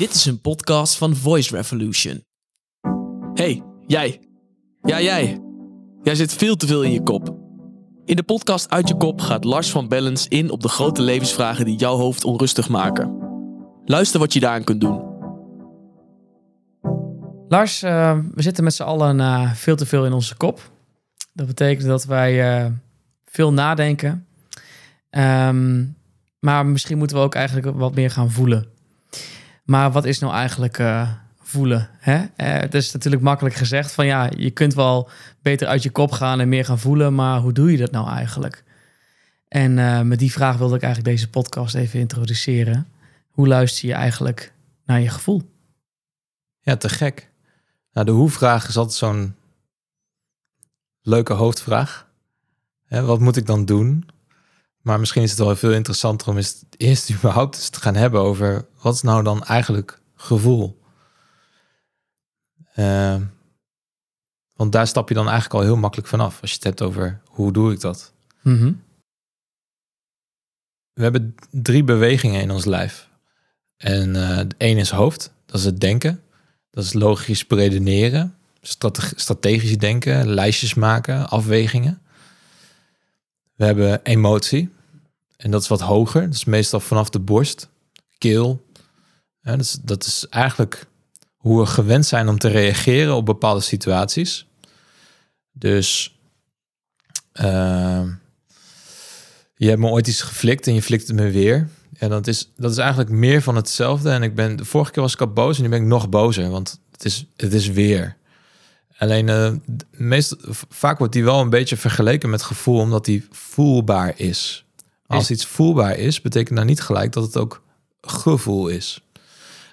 [0.00, 2.24] Dit is een podcast van Voice Revolution.
[3.34, 4.20] Hey, jij.
[4.82, 5.40] Ja, jij.
[6.02, 7.36] Jij zit veel te veel in je kop.
[8.04, 11.64] In de podcast Uit je kop gaat Lars van Bellens in op de grote levensvragen
[11.64, 13.18] die jouw hoofd onrustig maken.
[13.84, 15.02] Luister wat je daaraan kunt doen.
[17.48, 20.70] Lars, uh, we zitten met z'n allen uh, veel te veel in onze kop.
[21.32, 22.72] Dat betekent dat wij uh,
[23.24, 24.26] veel nadenken.
[25.10, 25.96] Um,
[26.38, 28.78] maar misschien moeten we ook eigenlijk wat meer gaan voelen.
[29.70, 31.10] Maar wat is nou eigenlijk uh,
[31.42, 31.88] voelen?
[31.98, 32.18] Hè?
[32.18, 35.08] Uh, het is natuurlijk makkelijk gezegd van ja, je kunt wel
[35.42, 38.08] beter uit je kop gaan en meer gaan voelen, maar hoe doe je dat nou
[38.08, 38.64] eigenlijk?
[39.48, 42.88] En uh, met die vraag wilde ik eigenlijk deze podcast even introduceren.
[43.30, 44.52] Hoe luister je eigenlijk
[44.84, 45.50] naar je gevoel?
[46.60, 47.30] Ja, te gek.
[47.92, 49.34] Nou, de hoe-vraag is altijd zo'n
[51.02, 52.08] leuke hoofdvraag.
[52.84, 54.08] Hè, wat moet ik dan doen?
[54.80, 58.20] Maar misschien is het wel veel interessanter om eens eerst überhaupt eens te gaan hebben
[58.20, 60.78] over wat is nou dan eigenlijk gevoel?
[62.76, 63.16] Uh,
[64.54, 67.20] want daar stap je dan eigenlijk al heel makkelijk vanaf als je het hebt over
[67.24, 68.12] hoe doe ik dat?
[68.42, 68.82] Mm -hmm.
[70.92, 73.08] We hebben drie bewegingen in ons lijf.
[73.76, 76.22] En uh, de een is hoofd, dat is het denken.
[76.70, 82.02] Dat is logisch redeneren, strate strategisch denken, lijstjes maken, afwegingen.
[83.60, 84.70] We hebben emotie.
[85.36, 86.22] En dat is wat hoger.
[86.22, 87.68] Dat is meestal vanaf de borst,
[88.18, 88.64] keel.
[89.82, 90.86] Dat, is, eigenlijk
[91.36, 94.46] hoe we gewend zijn om te reageren op bepaalde situaties.
[95.52, 96.18] Dus
[97.40, 98.04] uh,
[99.54, 101.68] je hebt me ooit iets geflikt en je flikt het me weer.
[101.98, 104.10] En dat is, dat is eigenlijk meer van hetzelfde.
[104.10, 106.08] En ik ben, de vorige keer was ik al boos en nu ben ik nog
[106.08, 108.16] bozer, want het is, het is weer.
[109.00, 109.52] Alleen uh,
[109.90, 110.36] meest,
[110.68, 114.64] vaak wordt die wel een beetje vergeleken met gevoel, omdat die voelbaar is.
[115.06, 117.62] Als iets voelbaar is, betekent dat niet gelijk dat het ook
[118.00, 119.02] gevoel is.
[119.12, 119.22] Dat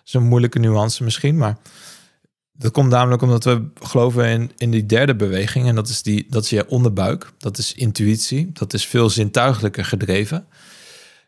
[0.05, 1.57] is een moeilijke nuance misschien, maar
[2.53, 5.67] dat komt namelijk omdat we geloven in, in die derde beweging.
[5.67, 7.31] En dat is, die, dat is je onderbuik.
[7.37, 8.49] Dat is intuïtie.
[8.53, 10.47] Dat is veel zintuigelijker gedreven.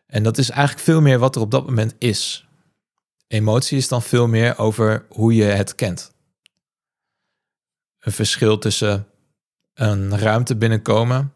[0.05, 2.47] En dat is eigenlijk veel meer wat er op dat moment is.
[3.27, 6.11] Emotie is dan veel meer over hoe je het kent
[7.99, 9.07] een verschil tussen
[9.73, 11.33] een ruimte binnenkomen,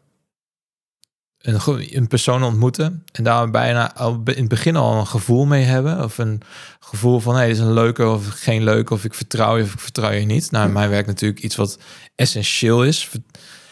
[1.38, 1.60] een,
[1.96, 6.04] een persoon ontmoeten en daar bijna al in het begin al een gevoel mee hebben.
[6.04, 6.40] Of een
[6.80, 9.62] gevoel van, hé, hey, dit is een leuke of geen leuke, of ik vertrouw je
[9.62, 10.50] of ik vertrouw je niet.
[10.50, 11.78] Nou, mijn werk natuurlijk iets wat
[12.14, 13.10] essentieel is.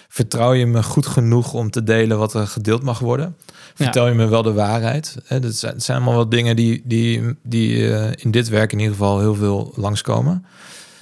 [0.09, 3.37] Vertrouw je me goed genoeg om te delen wat er gedeeld mag worden?
[3.75, 5.17] Vertel je me wel de waarheid?
[5.29, 9.21] Dat zijn, allemaal wat dingen die, die, die uh, in dit werk in ieder geval
[9.21, 10.47] heel veel langskomen.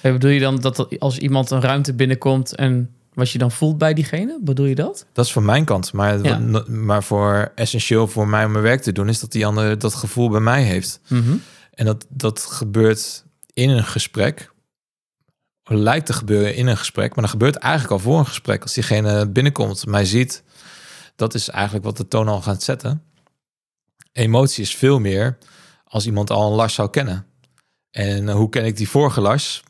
[0.01, 3.79] Hey, bedoel je dan dat als iemand een ruimte binnenkomt en wat je dan voelt
[3.79, 4.39] bij diegene?
[4.43, 5.07] Bedoel je dat?
[5.13, 5.93] Dat is van mijn kant.
[5.93, 6.39] Maar, ja.
[6.67, 9.95] maar voor essentieel voor mij om mijn werk te doen, is dat die andere dat
[9.95, 11.01] gevoel bij mij heeft.
[11.09, 11.43] Mm -hmm.
[11.75, 14.53] En dat, dat gebeurt in een gesprek.
[15.65, 18.63] Lijkt te gebeuren in een gesprek, maar dat gebeurt eigenlijk al voor een gesprek.
[18.63, 20.43] Als diegene binnenkomt, mij ziet,
[21.17, 23.03] dat is eigenlijk wat de toon al gaat zetten.
[24.13, 25.39] Emotie is veel meer
[25.85, 27.27] als iemand al een last zou kennen.
[27.91, 29.63] En hoe ken ik die vorige last?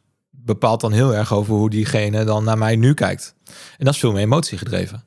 [0.45, 3.35] Bepaalt dan heel erg over hoe diegene dan naar mij nu kijkt.
[3.79, 5.05] En dat is veel meer emotie gedreven.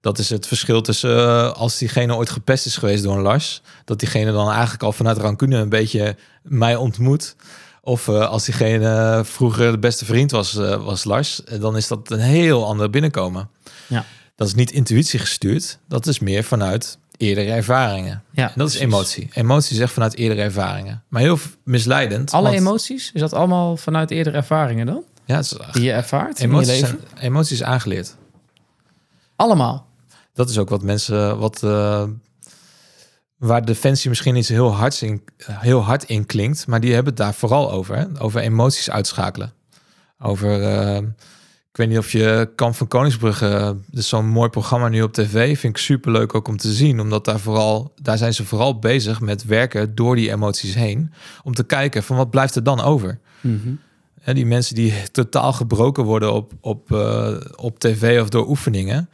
[0.00, 3.62] Dat is het verschil tussen uh, als diegene ooit gepest is geweest door een Lars,
[3.84, 7.36] dat diegene dan eigenlijk al vanuit rancune een beetje mij ontmoet.
[7.82, 12.10] Of uh, als diegene vroeger de beste vriend was, uh, was Lars, dan is dat
[12.10, 13.50] een heel ander binnenkomen.
[13.86, 14.04] Ja.
[14.36, 18.22] Dat is niet intuïtie gestuurd, dat is meer vanuit eerdere ervaringen.
[18.32, 19.28] Ja, en dat is emotie.
[19.32, 21.02] Emotie zegt vanuit eerdere ervaringen.
[21.08, 22.32] Maar heel misleidend.
[22.32, 22.60] Alle want...
[22.60, 23.10] emoties?
[23.14, 25.02] Is dat allemaal vanuit eerdere ervaringen dan?
[25.24, 27.00] Ja, is, die je ervaart emoties in je leven?
[27.08, 28.16] Zijn, emoties aangeleerd.
[29.36, 29.86] Allemaal?
[30.32, 31.38] Dat is ook wat mensen...
[31.38, 32.04] Wat, uh,
[33.36, 36.66] waar Defensie misschien iets heel, hard in, heel hard in klinkt.
[36.66, 37.96] Maar die hebben het daar vooral over.
[37.96, 38.04] Hè?
[38.18, 39.52] Over emoties uitschakelen.
[40.18, 40.60] Over...
[40.60, 41.08] Uh,
[41.70, 45.58] ik weet niet of je Kamp van Koningsbrugge, dus zo'n mooi programma nu op tv,
[45.58, 48.78] vind ik super leuk ook om te zien, omdat daar vooral, daar zijn ze vooral
[48.78, 52.80] bezig met werken door die emoties heen, om te kijken van wat blijft er dan
[52.80, 53.18] over.
[53.40, 53.80] Mm -hmm.
[54.22, 59.08] En die mensen die totaal gebroken worden op, op, uh, op tv of door oefeningen,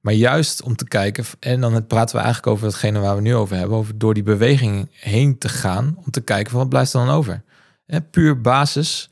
[0.00, 3.34] maar juist om te kijken, en dan praten we eigenlijk over hetgene waar we nu
[3.34, 6.92] over hebben, over door die beweging heen te gaan, om te kijken van wat blijft
[6.92, 7.42] er dan over.
[7.86, 9.10] En puur basis,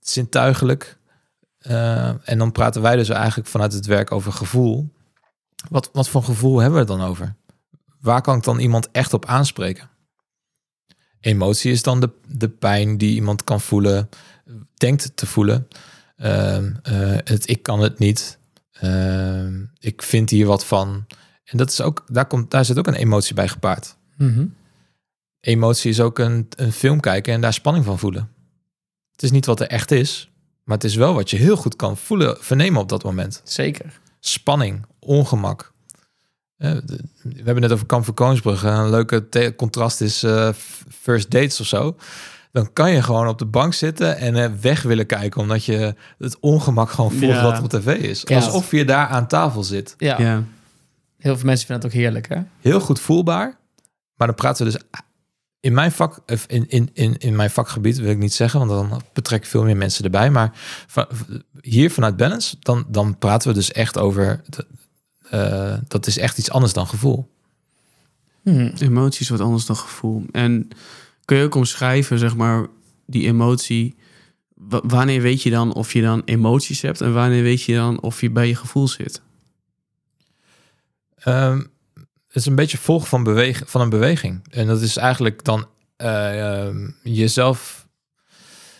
[0.00, 0.95] zintuigelijk,
[1.70, 4.94] uh, en dan praten wij dus eigenlijk vanuit het werk over gevoel.
[5.68, 7.34] Wat, wat voor gevoel hebben we het dan over?
[8.00, 9.90] Waar kan ik dan iemand echt op aanspreken?
[11.20, 14.08] Emotie is dan de, de pijn die iemand kan voelen,
[14.74, 15.68] denkt te voelen.
[16.16, 16.70] Uh, uh,
[17.24, 18.38] het ik kan het niet.
[19.78, 21.06] ik vind hier wat van.
[21.44, 23.96] En dat is ook, daar, komt, daar zit ook een emotie bij gepaard.
[24.16, 24.54] Mm -hmm.
[25.40, 28.30] emotie is ook een, een film kijken en daar spanning van voelen.
[29.12, 30.30] Het is niet wat er echt is,
[30.66, 33.40] maar het is wel wat je heel goed kan voelen, vernemen op dat moment.
[33.44, 34.00] Zeker.
[34.20, 35.72] Spanning, ongemak.
[36.56, 38.68] Eh, de- We hebben net over Kamp van Koningsbrugge.
[38.68, 40.48] Een leuke contrast is eh,
[41.02, 41.96] first dates of zo.
[42.52, 45.94] Dan kan je gewoon op de bank zitten en eh, weg willen kijken, omdat je
[46.18, 47.42] het ongemak gewoon voelt Ja.
[47.42, 48.22] wat op tv is.
[48.24, 48.36] Ja.
[48.36, 49.94] Alsof je daar aan tafel zit.
[49.98, 50.20] Ja.
[50.20, 50.42] Ja.
[51.18, 52.40] Heel veel mensen vinden het ook heerlijk, hè?
[52.60, 53.56] Heel goed voelbaar.
[54.14, 54.80] Maar dan praten we dus
[55.66, 59.02] in mijn vak, in, in, in, in mijn vakgebied wil ik niet zeggen, want dan
[59.12, 60.30] betrek ik veel meer mensen erbij.
[60.30, 60.50] Maar
[60.86, 61.08] va-
[61.60, 64.40] hier vanuit Balance, dan, dan praten we dus echt over.
[64.48, 64.66] de-
[65.30, 67.30] eh, dat is echt iets anders dan gevoel.
[68.42, 68.70] Hm.
[68.78, 70.24] Emotie is wat anders dan gevoel.
[70.32, 70.68] En
[71.24, 72.66] kun je ook omschrijven, zeg maar,
[73.06, 73.94] die emotie.
[74.54, 78.00] Wa- wanneer weet je dan of je dan emoties hebt en wanneer weet je dan
[78.00, 79.22] of je bij je gevoel zit?
[81.16, 81.68] Ehm, het
[82.36, 84.46] is een beetje volgen van, van een beweging.
[84.50, 87.88] En dat is eigenlijk dan eh, ehm, jezelf.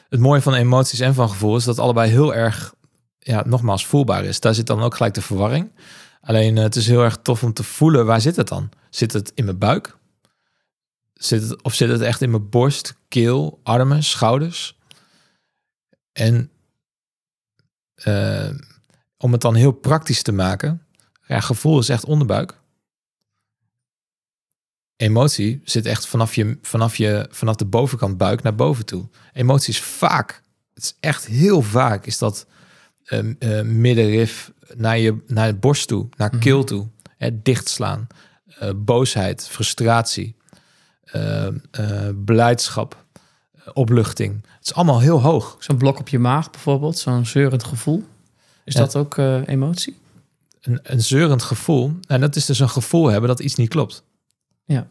[0.09, 2.75] Het mooie van emoties en van gevoel is dat allebei heel erg,
[3.19, 4.41] ja, nogmaals, voelbaar is.
[4.41, 5.73] Daar zit dan ook gelijk de verwarring.
[6.21, 8.69] Alleen eh, het is heel erg tof om te voelen, waar zit het dan?
[8.91, 9.97] Zit het in mijn buik?
[11.15, 14.79] Zit het, of zit het echt in mijn borst, keel, armen, schouders?
[16.13, 16.51] En
[17.95, 18.51] eh,
[19.19, 20.87] om het dan heel praktisch te maken,
[21.27, 22.59] ja, gevoel is echt onderbuik.
[24.97, 29.09] Emotie zit echt vanaf, je, vanaf, je, vanaf de bovenkant buik naar boven toe.
[29.33, 30.43] Emotie is vaak,
[30.75, 32.47] het is echt heel vaak, is dat
[33.05, 33.19] eh,
[33.59, 36.39] eh, middenrif naar je, naar de borst toe, naar Mhm.
[36.41, 36.87] keel toe.
[37.17, 38.07] Hè, dichtslaan,
[38.47, 40.37] eh, boosheid, frustratie,
[41.05, 43.05] eh, eh, blijdschap,
[43.53, 44.43] eh, opluchting.
[44.57, 45.57] Het is allemaal heel hoog.
[45.59, 48.05] Zo'n blok op je maag bijvoorbeeld, zo'n zeurend gevoel.
[48.65, 48.81] Is Ja.
[48.81, 49.17] dat ook
[49.47, 49.99] emotie?
[50.61, 51.93] Een, een zeurend gevoel.
[52.07, 54.03] En dat is dus een gevoel hebben dat iets niet klopt.
[54.67, 54.87] Ja.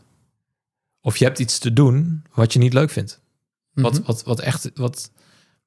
[1.01, 3.19] Of je hebt iets te doen wat je niet leuk vindt.
[3.72, 4.04] Wat, Mhm.
[4.06, 5.12] wat, wat echt, wat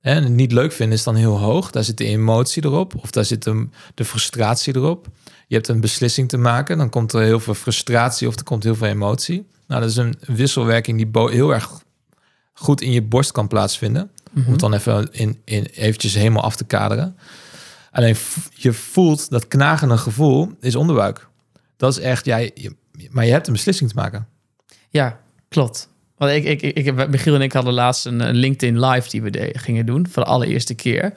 [0.01, 1.71] hè, niet leuk vinden is dan heel hoog.
[1.71, 5.07] Daar zit de emotie erop, of daar zit de, de frustratie erop.
[5.47, 8.63] Je hebt een beslissing te maken, dan komt er heel veel frustratie of er komt
[8.63, 9.47] heel veel emotie.
[9.67, 11.83] Nou, dat is een wisselwerking die heel erg
[12.53, 14.11] goed in je borst kan plaatsvinden.
[14.35, 14.51] Om Mhm.
[14.51, 17.17] het dan even in, in eventjes helemaal af te kaderen.
[17.91, 18.17] Alleen
[18.55, 21.29] je voelt dat knagende gevoel is onderbuik.
[21.77, 22.51] Dat is echt, jij,
[23.11, 24.29] maar je hebt een beslissing te maken.
[24.91, 25.89] Ja, klopt.
[26.17, 29.51] Want ik, ik, ik, Michiel en ik hadden laatst een, LinkedIn live die we de,
[29.53, 31.13] gingen doen voor de allereerste keer.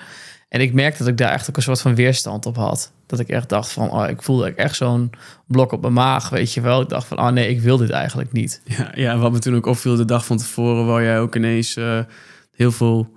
[0.50, 2.92] En ik merkte dat ik daar echt ook een soort van weerstand op had.
[3.06, 5.10] Dat ik echt dacht van, oh, ik voelde echt zo'n
[5.48, 6.82] blok op mijn maag, weet je wel.
[6.82, 8.62] Ik dacht van, oh nee, ik wil dit eigenlijk niet.
[8.64, 11.76] Ja, ja, wat me toen ook opviel de dag van tevoren, waar jij ook ineens
[11.76, 12.00] eh,
[12.56, 13.10] heel veel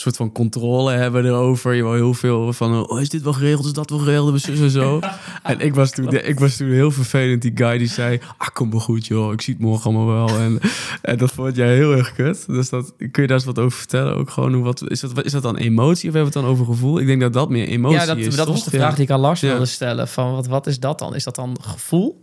[0.00, 1.74] soort van controle hebben erover.
[1.74, 4.42] Je wou heel veel van, oh, is dit wel geregeld, is dat wel geregeld, is
[4.42, 5.00] zus en zo.
[5.42, 8.68] en ik was, toen, ik was toen heel vervelend, die guy die zei, ah, kom
[8.68, 10.38] maar goed joh, ik zie het morgen allemaal wel.
[10.38, 10.60] En,
[11.02, 12.46] en dat vond jij heel erg kut.
[12.46, 14.16] Dus dat, kun je daar eens wat over vertellen?
[14.16, 16.56] Ook gewoon, hoe, wat, is, dat, is dat dan emotie of hebben we het dan
[16.56, 16.98] over gevoel?
[17.00, 18.36] Ik denk dat dat meer emotie ja, dat, is.
[18.36, 19.48] dat was de vraag die ik aan Lars Ja.
[19.48, 20.08] wilde stellen.
[20.08, 21.14] Van wat, wat is dat dan?
[21.14, 22.18] Is dat dan gevoel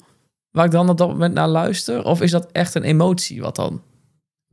[0.51, 2.04] waar ik dan op dat moment naar luister?
[2.04, 3.81] Of is dat echt een emotie wat dan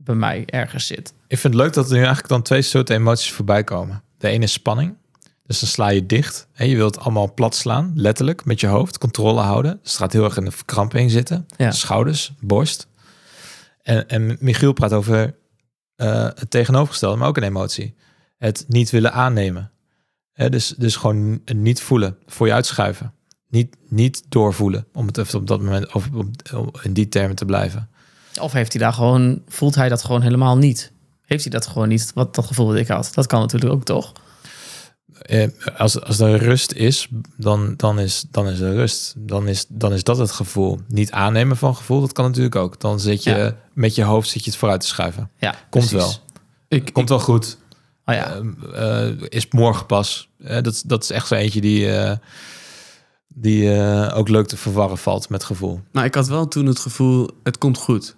[0.03, 1.13] bij mij ergens zit?
[1.27, 4.03] Ik vind het leuk dat er nu eigenlijk dan twee soorten emoties voorbij komen.
[4.17, 4.95] De ene is spanning.
[5.45, 6.47] Dus dan sla je dicht.
[6.53, 8.97] En je wilt allemaal plat slaan, letterlijk, met je hoofd.
[8.97, 9.79] Controle houden.
[9.81, 11.45] Dus het gaat heel erg in de verkramping zitten.
[11.57, 11.71] Ja.
[11.71, 12.87] Schouders, borst.
[13.81, 15.35] En, en Michiel praat over
[15.95, 17.95] eh, het tegenovergestelde, maar ook een emotie.
[18.37, 19.71] Het niet willen aannemen.
[20.33, 23.13] Dus, dus gewoon niet voelen, voor je uitschuiven.
[23.47, 26.09] Niet, niet doorvoelen, om het even op dat moment of
[26.53, 27.89] op, in die termen te blijven.
[28.41, 30.91] Of heeft hij daar gewoon, voelt hij dat gewoon helemaal niet?
[31.25, 33.11] Heeft hij dat gewoon niet, wat dat gevoel dat ik had?
[33.13, 34.11] Dat kan natuurlijk ook toch?
[35.21, 35.47] Eh,
[35.77, 39.13] als, als er rust is, dan, dan, is, dan is er rust.
[39.17, 40.79] Dan is, dan is dat het gevoel.
[40.87, 42.79] Niet aannemen van gevoel, dat kan natuurlijk ook.
[42.79, 43.55] Dan zit je Ja.
[43.73, 45.29] met je hoofd zit je het vooruit te schuiven.
[45.37, 45.91] Ja, Komt precies.
[45.91, 46.13] wel.
[46.67, 47.57] Ik, Komt wel goed.
[48.05, 48.41] Oh ja,
[48.73, 50.29] Eh, eh, is morgen pas.
[50.43, 52.15] Eh, dat, is- dat is echt zo eentje die, eh,
[53.27, 55.81] die eh, ook leuk te verwarren valt met gevoel.
[55.91, 58.15] maar ik had wel toen het gevoel, het komt goed.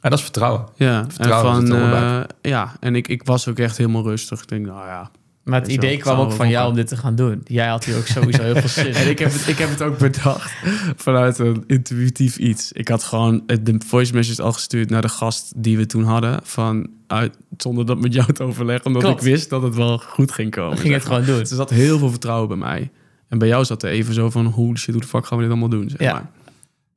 [0.00, 0.64] En dat is vertrouwen.
[0.76, 4.42] Ja, Vertrouwen en van, eh, ja, en ik, ik was ook echt helemaal rustig.
[4.42, 5.10] Ik denk, nou ja.
[5.44, 7.40] maar het Weet je wel, idee kwam ook van jou om dit te gaan doen.
[7.44, 8.94] Jij had hier ook sowieso heel veel zin in.
[8.94, 10.52] En ik heb, het, ik heb het ook bedacht
[11.06, 12.72] vanuit een intuïtief iets.
[12.72, 16.40] Ik had gewoon de voice message al gestuurd naar de gast die we toen hadden.
[16.42, 19.24] Van, uit, zonder dat met jou te overleggen, omdat Klopt.
[19.24, 20.70] ik wist dat het wel goed ging komen.
[20.70, 21.38] Dan ging het gewoon doen.
[21.38, 22.90] Dus er zat heel veel vertrouwen bij mij.
[23.28, 25.42] En bij jou zat er even zo van, hoe shit, hoe de fuck gaan we
[25.42, 25.90] dit allemaal doen?
[25.90, 26.12] Zeg Ja.
[26.12, 26.30] maar.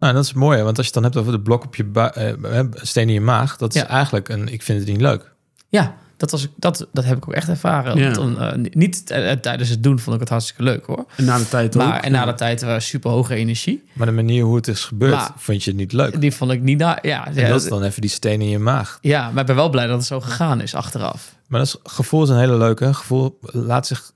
[0.01, 1.91] Nou, dat is mooi, want als je het dan hebt over de blok op je
[1.93, 3.87] eh, steen in je maag, dat is Ja.
[3.87, 5.31] eigenlijk een, ik vind het niet leuk.
[5.69, 7.97] Ja, Dat, was, dat, dat heb ik ook echt ervaren.
[7.97, 8.11] Ja.
[8.11, 11.05] Want, eh, niet eh, tijdens het doen vond ik het hartstikke leuk hoor.
[11.17, 11.83] En na de tijd ook.
[11.83, 13.83] Maar, en na de tijd was super hoge energie.
[13.93, 16.21] Maar de manier hoe het is gebeurd, Maar- vond je het niet leuk.
[16.21, 16.99] Die vond ik niet na.
[17.01, 18.97] Ja, En ja, dat is dan even die steen in je maag.
[19.01, 21.35] ja, maar ik ben wel blij dat het zo gegaan is achteraf.
[21.47, 22.93] Maar dat is, gevoel is een hele leuke.
[22.93, 24.11] Gevoel laat zich,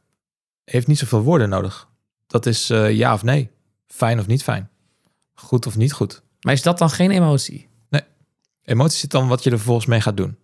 [0.63, 1.87] heeft niet zoveel woorden nodig.
[2.27, 3.49] Dat is eh, ja of nee.
[3.87, 4.69] Fijn of niet fijn.
[5.35, 6.21] Goed of niet goed.
[6.39, 7.67] Maar is dat dan geen emotie?
[8.65, 10.37] Emotie zit dan wat je er vervolgens mee gaat doen.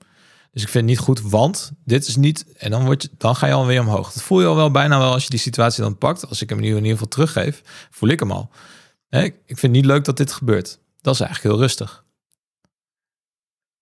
[0.52, 2.46] Dus ik vind het niet goed, want dit is niet...
[2.58, 4.14] En dan, word je, dan ga je alweer omhoog.
[4.14, 6.28] Dat voel je al wel bijna wel als je die situatie dan pakt.
[6.28, 8.50] Als ik hem nu in ieder geval teruggeef, voel ik hem al.
[9.10, 10.80] Hè, ik vind het niet leuk dat dit gebeurt.
[11.02, 12.04] Dat is eigenlijk heel rustig.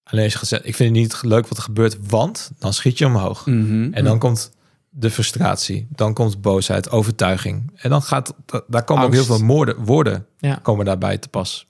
[0.03, 2.73] Alleen als je gaat zeggen, ik vind het niet leuk wat er gebeurt, want dan
[2.73, 3.45] schiet je omhoog.
[3.45, 3.93] Mhm.
[3.93, 4.51] En dan komt
[4.89, 7.71] de frustratie, dan komt boosheid, overtuiging.
[7.75, 10.55] En dan gaat, da- daar komen ook heel veel woorden, woorden Ja.
[10.55, 11.67] komen daarbij te pas.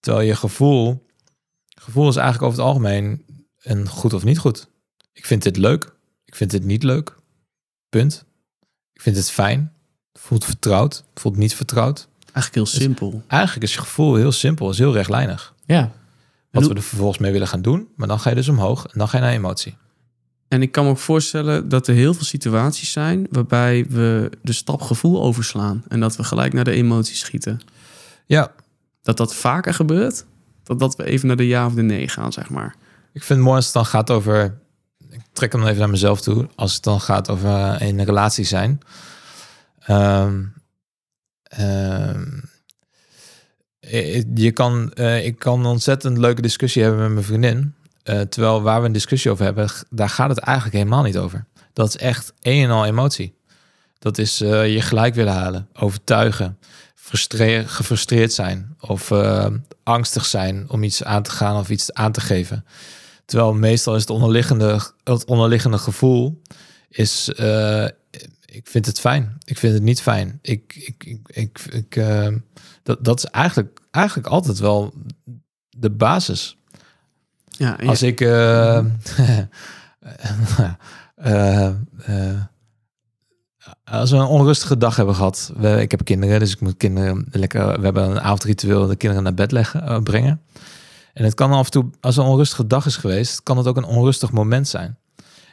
[0.00, 1.06] Terwijl je gevoel,
[1.68, 3.24] gevoel is eigenlijk over het algemeen
[3.62, 4.66] een goed of niet goed.
[5.12, 5.92] Ik vind dit leuk,
[6.24, 7.16] ik vind dit niet leuk.
[7.88, 8.24] Punt.
[8.92, 9.72] Ik vind het fijn,
[10.12, 12.08] voelt vertrouwd, voelt niet vertrouwd.
[12.32, 13.22] Eigenlijk heel simpel.
[13.26, 15.54] Eigenlijk is je gevoel heel simpel, is heel rechtlijnig.
[15.66, 15.92] Ja.
[16.50, 18.98] Wat we er vervolgens mee willen gaan doen, maar dan ga je dus omhoog en
[18.98, 19.76] dan ga je naar emotie.
[20.54, 24.52] En ik kan me ook voorstellen dat er heel veel situaties zijn waarbij we de
[24.52, 27.60] stap gevoel overslaan en dat we gelijk naar de emoties schieten.
[28.26, 28.52] Ja,
[29.02, 30.24] Dat dat vaker gebeurt,
[30.62, 32.74] dat dat we even naar de ja of de nee gaan, zeg maar.
[33.12, 34.58] Ik vind het mooi als het dan gaat over.
[35.10, 36.48] Ik trek hem even naar mezelf toe.
[36.54, 38.80] Als het dan gaat over eh, in een relatie zijn.
[39.78, 40.42] Ehm,
[41.42, 42.40] ehm,
[43.80, 47.74] eh, je kan, eh, ik kan een ontzettend leuke discussie hebben met mijn vriendin.
[48.04, 51.46] Eh, terwijl waar we een discussie over hebben, daar gaat het eigenlijk helemaal niet over.
[51.72, 53.38] Dat is echt een en al emotie.
[53.98, 56.58] Dat is eh, je gelijk willen halen, overtuigen,
[56.94, 59.46] frustreer, gefrustreerd zijn of eh,
[59.82, 62.64] angstig zijn om iets aan te gaan of iets aan te geven.
[63.24, 66.42] Terwijl meestal is het onderliggende, het onderliggende gevoel
[66.88, 67.28] is,
[68.46, 70.38] ik vind het fijn, ik vind het niet fijn.
[70.42, 72.04] Ik, ik, ik, ik, ik,
[72.82, 74.94] dat, dat is eigenlijk, eigenlijk altijd wel
[75.70, 76.56] de basis.
[77.58, 78.20] Ja, Als ik.
[78.20, 78.78] eh,
[81.14, 81.74] eh, eh,
[83.84, 85.52] als we een onrustige dag hebben gehad.
[85.56, 87.78] We, ik heb kinderen, dus ik moet kinderen lekker.
[87.78, 90.40] We hebben een avondritueel de kinderen naar bed leggen, brengen.
[91.12, 93.76] En het kan af en toe, als een onrustige dag is geweest, kan het ook
[93.76, 94.98] een onrustig moment zijn.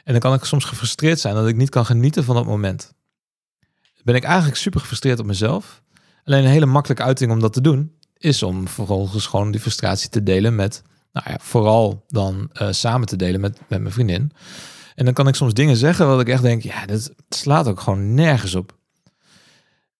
[0.04, 2.92] En dan kan ik soms gefrustreerd zijn dat ik niet kan genieten van dat moment.
[4.04, 5.82] Ben ik eigenlijk super gefrustreerd op mezelf.
[6.24, 10.08] Alleen een hele makkelijke uiting om dat te doen, is om vervolgens gewoon die frustratie
[10.10, 10.82] te delen met
[11.12, 14.32] nou ja, vooral dan eh, samen te delen met, met mijn vriendin.
[14.94, 17.80] En dan kan ik soms dingen zeggen wat ik echt denk, ja, dat slaat ook
[17.80, 18.76] gewoon nergens op.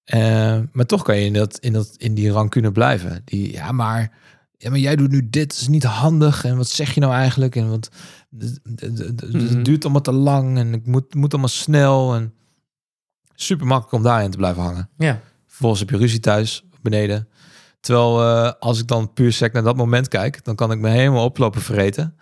[0.05, 3.23] Eh, maar toch kan je in, dat, in, dat, in die rancune blijven.
[3.25, 4.11] Die, ja, maar,
[4.57, 6.45] ja, maar jij doet nu dit, dat is niet handig.
[6.45, 7.57] En wat zeg je nou eigenlijk?
[7.57, 7.91] En wat,
[8.39, 9.49] d- Mhm.
[9.49, 12.15] het duurt allemaal te lang en ik moet, moet allemaal snel.
[12.15, 12.35] En
[13.35, 14.89] super makkelijk om daarin te blijven hangen.
[14.99, 15.21] Ja.
[15.47, 17.29] Vervolgens heb je ruzie thuis, beneden.
[17.83, 20.89] Terwijl eh, als ik dan puur sec naar dat moment kijk, dan kan ik me
[20.89, 22.17] helemaal oplopen vreten.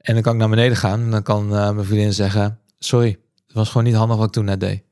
[0.00, 3.18] En dan kan ik naar beneden gaan en dan kan eh, mijn vriendin zeggen, sorry,
[3.46, 4.82] het was gewoon niet handig wat ik toen net deed.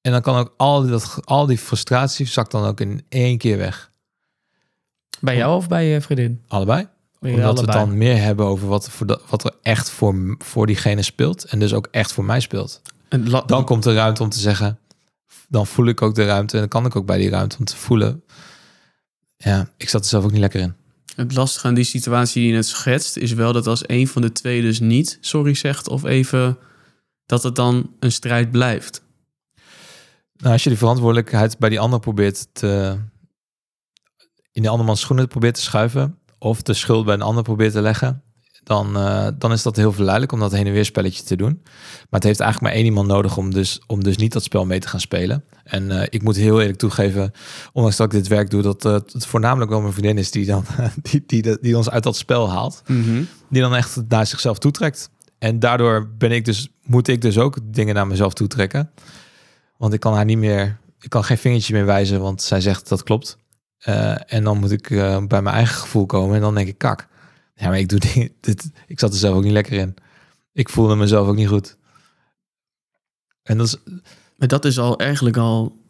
[0.00, 3.38] En dan kan ook al die, dat, al die frustratie zakt dan ook in één
[3.38, 3.90] keer weg.
[5.20, 6.42] Bij jou of bij je vriendin?
[6.48, 6.88] Allebei.
[7.20, 10.66] Bij Omdat we het dan meer hebben over wat, voor wat er echt voor, voor
[10.66, 11.44] diegene speelt.
[11.44, 12.82] En dus ook echt voor mij speelt.
[13.08, 14.78] en Dan komt de ruimte om te zeggen,
[15.48, 16.54] dan voel ik ook de ruimte.
[16.54, 18.24] En dan kan ik ook bij die ruimte om te voelen.
[19.36, 20.74] Ja, ik zat er zelf ook niet lekker in.
[21.14, 24.22] Het lastige aan die situatie die je net schetst, is wel dat als een van
[24.22, 26.58] de twee dus niet sorry zegt of even,
[27.26, 29.02] dat het dan een strijd blijft.
[30.36, 32.98] Nou, als je die verantwoordelijkheid bij die ander probeert te...
[34.52, 36.18] in de andermans schoenen probeert te schuiven...
[36.38, 38.22] of de schuld bij een ander probeert te leggen...
[38.66, 41.60] dan, eh, dan is dat heel verleidelijk om dat heen en weer spelletje te doen.
[41.62, 44.66] Maar het heeft eigenlijk maar één iemand nodig om dus, om dus niet dat spel
[44.66, 45.44] mee te gaan spelen.
[45.64, 47.32] En eh, ik moet heel eerlijk toegeven,
[47.72, 48.62] ondanks dat ik dit werk doe...
[48.62, 50.64] dat eh, het voornamelijk wel mijn vriendin is die, dan,
[51.02, 52.82] die, die, die, die ons uit dat spel haalt
[53.48, 55.10] die dan echt naar zichzelf toetrekt.
[55.38, 58.90] En daardoor ben ik dus, moet ik dus ook dingen naar mezelf toetrekken.
[59.76, 62.88] Want ik kan haar niet meer, ik kan geen vingertje meer wijzen, want zij zegt
[62.88, 63.38] dat klopt.
[64.26, 64.88] En dan moet ik
[65.28, 67.08] bij mijn eigen gevoel komen en dan denk ik, kak.
[67.56, 67.98] Ja, maar ik doe
[68.40, 69.94] dit, ik zat er zelf ook niet lekker in.
[70.52, 71.76] Ik voelde mezelf ook niet goed.
[73.42, 73.76] En dat is,
[74.36, 75.84] Maar dat is al eigenlijk al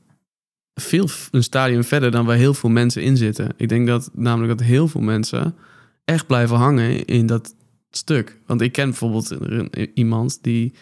[0.75, 3.55] veel een stadium verder dan waar heel veel mensen in zitten.
[3.57, 5.55] Ik denk dat namelijk dat heel veel mensen
[6.05, 7.55] echt blijven hangen in dat
[7.91, 8.41] stuk.
[8.47, 9.37] Want ik ken bijvoorbeeld
[9.95, 10.75] iemand die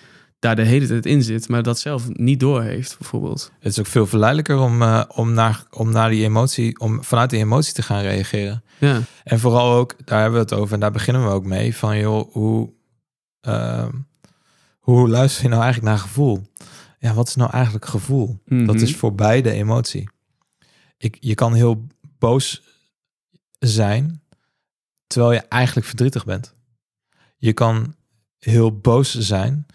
[0.45, 3.53] daar de hele tijd in zit, maar dat zelf niet doorheeft, bijvoorbeeld.
[3.59, 7.31] het is ook veel verleidelijker om, eh, om, naar, om naar die emotie, om vanuit
[7.31, 8.63] die emotie te gaan reageren.
[8.79, 11.77] Ja, En vooral ook, daar hebben we het over en daar beginnen we ook mee,
[11.77, 12.73] van joh, hoe,
[13.41, 13.91] ehm,
[14.79, 16.43] Hoe luister je nou eigenlijk naar gevoel?
[16.99, 18.27] Ja, wat is nou eigenlijk gevoel?
[18.45, 18.77] Dat Mhm.
[18.85, 20.09] is voor beide emotie.
[20.99, 21.87] Ik, je kan heel
[22.19, 22.63] boos
[23.59, 24.23] zijn
[25.07, 26.55] terwijl je eigenlijk verdrietig bent.
[27.37, 27.95] Je kan
[28.39, 29.67] heel boos zijn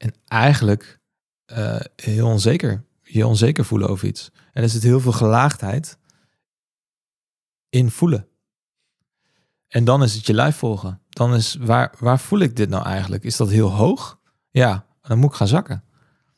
[0.00, 1.00] en eigenlijk
[1.44, 4.30] eh, heel onzeker, je onzeker voelen over iets.
[4.52, 5.98] En er zit heel veel gelaagdheid
[7.68, 8.28] in voelen.
[9.68, 11.02] En dan is het je lijf volgen.
[11.08, 13.24] Dan is waar, waar voel ik dit nou eigenlijk?
[13.24, 14.20] Is dat heel hoog?
[14.50, 15.84] Ja, dan moet ik gaan zakken.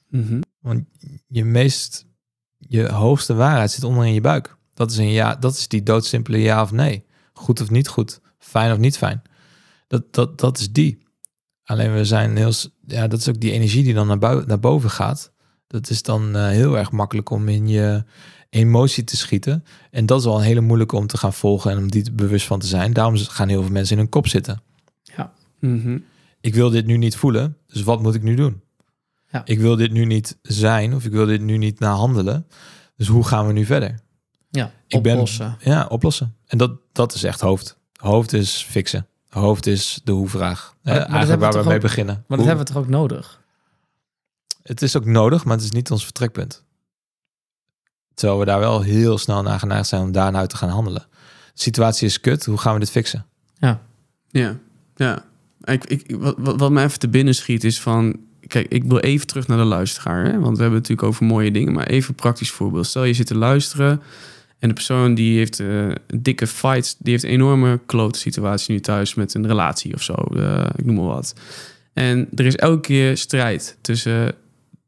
[0.09, 0.41] Mhm.
[0.61, 0.85] Want
[1.27, 2.07] je meest,
[2.59, 4.57] je hoogste waarheid zit onder in je buik.
[4.75, 7.05] Dat is een ja, dat is die doodsimpele ja of nee.
[7.33, 8.21] Goed of niet goed.
[8.39, 9.23] Fijn of niet fijn.
[9.87, 11.03] Dat, dat, dat is die.
[11.65, 12.53] Alleen we zijn heel,
[12.87, 15.33] ja, dat is ook die energie die dan naar, naar boven gaat.
[15.67, 18.05] Dat is dan eh, heel erg makkelijk om in je
[18.51, 19.65] emotie te schieten.
[19.91, 22.47] En dat is wel een hele moeilijke om te gaan volgen en om die bewust
[22.47, 22.93] van te zijn.
[22.93, 24.63] Daarom gaan heel veel mensen in hun kop zitten.
[25.61, 25.99] Mhm.
[26.41, 28.61] Ik wil dit nu niet voelen, dus wat moet ik nu doen?
[29.31, 29.43] Ja.
[29.45, 32.47] Ik wil dit nu niet zijn of ik wil dit nu niet naar handelen.
[32.97, 34.01] Dus hoe gaan we nu verder?
[34.51, 35.57] Ja, Ik ben- oplossen.
[35.61, 36.37] Ja, oplossen.
[36.47, 37.79] En dat, dat is echt hoofd.
[37.97, 39.07] Hoofd is fixen.
[39.41, 40.75] Hoofd is de hoe-vraag.
[40.83, 42.15] Maar- maar dat eigenlijk waar we mee ook- beginnen.
[42.15, 43.41] Maar dat Hoe- hebben we toch ook nodig?
[44.63, 46.65] Het is ook nodig, maar het is niet ons vertrekpunt.
[48.15, 51.07] Terwijl we daar wel heel snel naar geneigd zijn om daarna te gaan handelen.
[51.55, 53.27] De situatie is kut, hoe gaan we dit fixen?
[54.31, 54.59] Ja,
[54.97, 55.25] ja.
[55.65, 58.17] Ik, ik, wat, wat, wat mij even te binnen schiet is van...
[58.47, 60.25] Kijk, ik wil even terug naar de luisteraar.
[60.25, 60.31] Hè?
[60.31, 61.73] Want we hebben het natuurlijk over mooie dingen.
[61.73, 62.87] Maar even een praktisch voorbeeld.
[62.87, 64.03] Stel, je zit te luisteren...
[64.63, 66.97] en de persoon die heeft eh, een dikke fight...
[66.99, 69.15] die heeft een enorme klote situatie nu thuis...
[69.15, 70.13] met een relatie of zo.
[70.13, 71.35] eh, ik noem maar wat.
[71.93, 74.35] En er is elke keer strijd tussen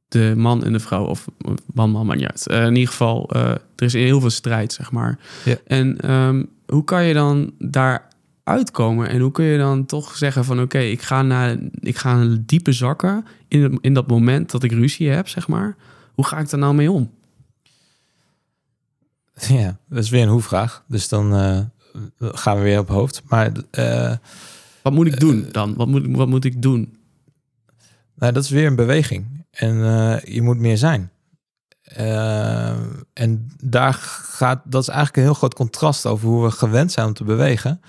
[0.09, 1.05] de man en de vrouw.
[1.05, 1.27] Of
[1.75, 2.47] man, man, maar niet.
[2.47, 5.19] Eh, in ieder geval, eh, er is heel veel strijd, zeg maar.
[5.45, 5.57] Ja.
[5.67, 8.09] En ehm, hoe kan je dan daar
[8.45, 9.09] uitkomen?
[9.09, 10.61] En hoe kun je dan toch zeggen van...
[10.61, 13.25] oké, ik ga naar ik ga een diepe zakken...
[13.49, 15.77] In, in dat moment dat ik ruzie heb, zeg maar.
[16.15, 17.11] Hoe ga ik daar nou mee om?
[19.49, 20.85] Ja, dat is weer een hoe-vraag.
[20.89, 21.61] Dus dan eh,
[22.19, 23.23] gaan we weer op hoofd.
[23.25, 24.17] Maar eh,
[24.83, 25.75] Wat moet ik doen dan?
[25.75, 26.97] Wat moet, wat moet ik doen?
[28.15, 29.47] nou, dat is weer een beweging.
[29.51, 31.11] En eh, je moet meer zijn.
[31.83, 32.77] Eh,
[33.13, 37.07] en daar gaat, dat is eigenlijk een heel groot contrast over hoe we gewend zijn
[37.07, 37.81] om te bewegen.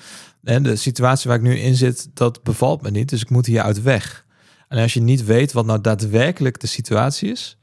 [0.43, 3.09] En de situatie waar ik nu in zit, dat bevalt me niet.
[3.09, 4.25] Dus ik moet hier uit weg.
[4.67, 7.57] En als je niet weet wat nou daadwerkelijk de situatie is,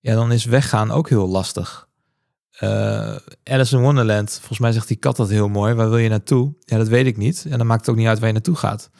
[0.00, 1.88] ja, dan is weggaan ook heel lastig.
[2.54, 5.74] Eh Alice in Wonderland, volgens mij zegt die kat dat heel mooi.
[5.74, 6.54] Waar wil je naartoe?
[6.60, 7.46] Ja, dat weet ik niet.
[7.50, 8.90] En dan maakt het ook niet uit waar je naartoe gaat.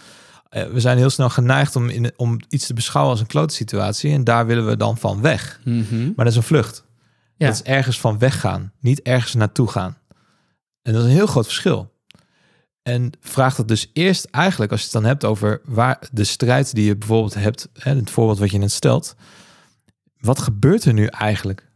[0.48, 3.54] Eh, we zijn heel snel geneigd om, in, om iets te beschouwen als een klote
[3.54, 4.12] situatie.
[4.12, 5.60] En daar willen we dan van weg.
[6.16, 6.84] Maar dat is een vlucht.
[7.36, 7.46] Ja.
[7.46, 9.98] Dat is ergens van weggaan, niet ergens naartoe gaan.
[10.82, 11.92] En dat is een heel groot verschil.
[12.82, 16.74] En vraag dat dus eerst eigenlijk, als je het dan hebt over waar de strijd
[16.74, 19.14] die je bijvoorbeeld hebt, hè, het voorbeeld wat je net stelt,
[20.18, 21.72] wat gebeurt er nu eigenlijk?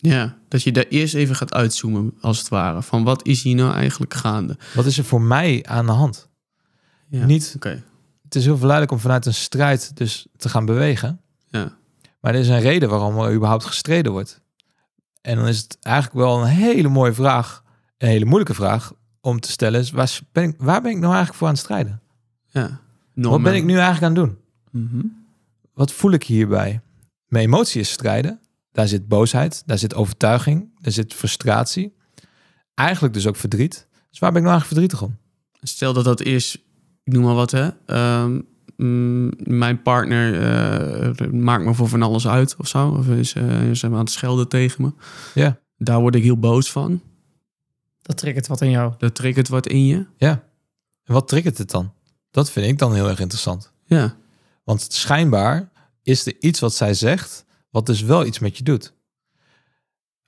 [0.00, 2.82] Ja, dat je daar eerst even gaat uitzoomen, als het ware.
[2.82, 4.56] Van wat is hier nou eigenlijk gaande?
[4.74, 6.28] Wat is er voor mij aan de hand?
[7.08, 7.24] Ja.
[7.24, 7.82] Niet, Oké,
[8.22, 11.20] het is heel verleidelijk om vanuit een strijd dus te gaan bewegen.
[11.48, 11.76] ja.
[12.20, 14.40] Maar er is een reden waarom er überhaupt gestreden wordt.
[15.20, 17.62] En dan is het eigenlijk wel een hele mooie vraag,
[17.98, 19.80] een hele moeilijke vraag om te stellen.
[19.80, 22.00] Is waar ben ik, waar ben ik nou eigenlijk voor aan het strijden?
[22.46, 22.80] ja.
[23.14, 24.38] Wat ben ik nu eigenlijk aan het doen?
[24.82, 25.06] Mhm.
[25.74, 26.80] Wat voel ik hierbij?
[27.26, 28.40] Mijn emotie is strijden.
[28.78, 31.94] Daar zit boosheid, daar zit overtuiging, daar zit frustratie.
[32.74, 33.86] Eigenlijk dus ook verdriet.
[34.10, 35.16] Dus waar ben ik nou eigenlijk verdrietig om?
[35.62, 36.56] Stel dat dat is,
[37.04, 37.68] ik noem maar wat, hè.
[37.86, 38.40] Ehm,
[38.76, 42.88] mm, mijn partner eh, maakt me voor van alles uit of zo.
[42.88, 44.92] Of is, eh, is hem aan het schelden tegen me.
[45.34, 47.00] Ja, Daar word ik heel boos van.
[48.02, 48.92] Dat triggert wat in jou.
[48.98, 50.06] Dat triggert wat in je.
[50.16, 50.44] ja.
[51.04, 51.92] En wat triggert het dan?
[52.30, 53.72] Dat vind ik dan heel erg interessant.
[53.84, 54.16] Ja,
[54.64, 55.70] Want schijnbaar
[56.02, 58.92] is er iets wat zij zegt, wat dus wel iets met je doet.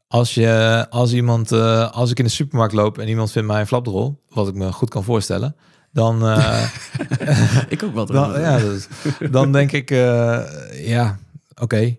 [0.06, 3.60] Als, je, als iemand, eh, als ik in de supermarkt loop en iemand vindt mij
[3.60, 5.56] een flapdrol, wat ik me goed kan voorstellen,
[5.92, 6.70] dan, eh,
[7.68, 8.06] ik ook wel.
[8.06, 8.88] dan, ja, dat-
[9.32, 11.18] dan denk ik, eh, ja,
[11.60, 11.96] oké,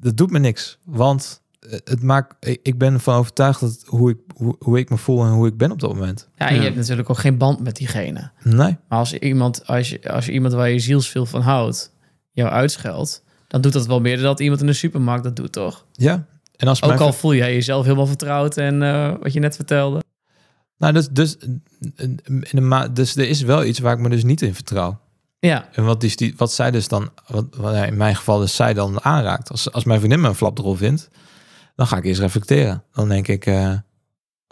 [0.00, 0.78] dat doet me niks.
[0.84, 1.42] Want
[1.84, 5.30] het maakt, ik- ben ervan overtuigd dat hoe ik, hoe, hoe ik me voel en
[5.30, 6.28] hoe ik ben op dat moment.
[6.36, 6.58] Ja, en Ja.
[6.60, 8.30] je hebt natuurlijk ook geen band met diegene.
[8.42, 11.92] Nee, Maar als je iemand, als je, als je iemand waar je zielsveel van houdt,
[12.32, 15.52] jou uitscheldt, dan doet dat wel meer dan dat iemand in de supermarkt dat doet,
[15.52, 15.86] toch?
[15.92, 16.26] ja.
[16.56, 20.02] En als Ook al voel jij jezelf helemaal vertrouwd en eh, wat je net vertelde.
[20.76, 21.36] Nou, dus, dus,
[21.96, 25.00] in de ma dus er is wel iets waar ik me dus niet in vertrouw.
[25.38, 28.54] Ja, En wat, is die, wat zij dus dan, wat, wat in mijn geval dus
[28.54, 29.50] zij dan aanraakt.
[29.50, 31.10] Als, als mijn vriendin me een flapdrol vindt,
[31.74, 32.84] dan ga ik eerst reflecteren.
[32.92, 33.74] Dan denk ik, eh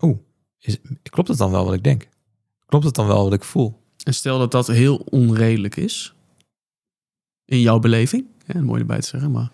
[0.03, 0.19] oeh,
[0.59, 2.09] is, klopt het dan wel wat ik denk?
[2.67, 3.83] Klopt het dan wel wat ik voel?
[4.05, 6.15] En stel dat dat heel onredelijk is.
[7.45, 8.27] In jouw beleving?
[8.53, 9.51] Ja, mooi erbij te zeggen, maar...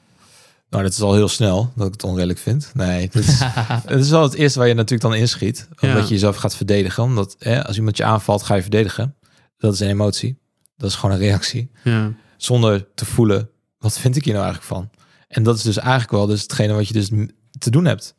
[0.70, 2.70] Nou, dat is al heel snel dat ik het onredelijk vind.
[2.74, 3.40] Nee, dat is,
[3.86, 5.68] het is wel het eerste waar je natuurlijk dan inschiet.
[5.80, 6.02] Omdat Ja.
[6.02, 7.02] je jezelf gaat verdedigen.
[7.02, 9.14] Omdat hè, als iemand je aanvalt, ga je verdedigen.
[9.58, 10.38] Dat is een emotie.
[10.76, 11.70] Dat is gewoon een reactie.
[11.84, 12.12] Ja.
[12.36, 14.90] Zonder te voelen, wat vind ik hier nou eigenlijk van?
[15.28, 17.10] En dat is dus eigenlijk wel dus hetgene wat je dus
[17.58, 18.14] te doen hebt.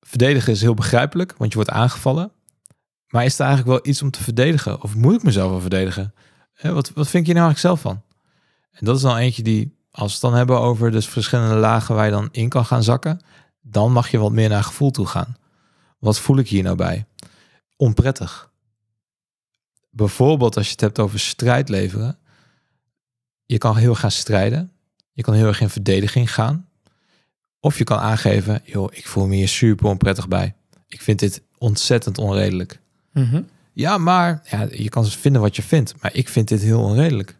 [0.00, 2.32] Verdedigen is heel begrijpelijk, want je wordt aangevallen.
[3.08, 4.82] Maar is er eigenlijk wel iets om te verdedigen?
[4.82, 6.14] Of moet ik mezelf wel verdedigen?
[6.52, 8.02] Hè, wat, wat vind je nou eigenlijk zelf van?
[8.76, 11.94] En dat is dan eentje die, als we het dan hebben over dus verschillende lagen
[11.94, 13.20] waar je dan in kan gaan zakken,
[13.60, 15.36] dan mag je wat meer naar gevoel toe gaan.
[15.98, 17.06] Wat voel ik hier nou bij?
[17.76, 18.50] Onprettig.
[19.90, 22.18] Bijvoorbeeld als je het hebt over strijd leveren.
[23.46, 24.72] Je kan heel erg gaan strijden.
[25.12, 26.68] Je kan heel erg in verdediging gaan.
[27.60, 30.54] Of je kan aangeven, joh, ik voel me hier super onprettig bij.
[30.86, 32.80] Ik vind dit ontzettend onredelijk.
[33.12, 33.42] Mhm.
[33.72, 35.94] Ja, maar ja, je kan dus vinden wat je vindt.
[36.00, 37.36] Maar ik vind dit heel onredelijk.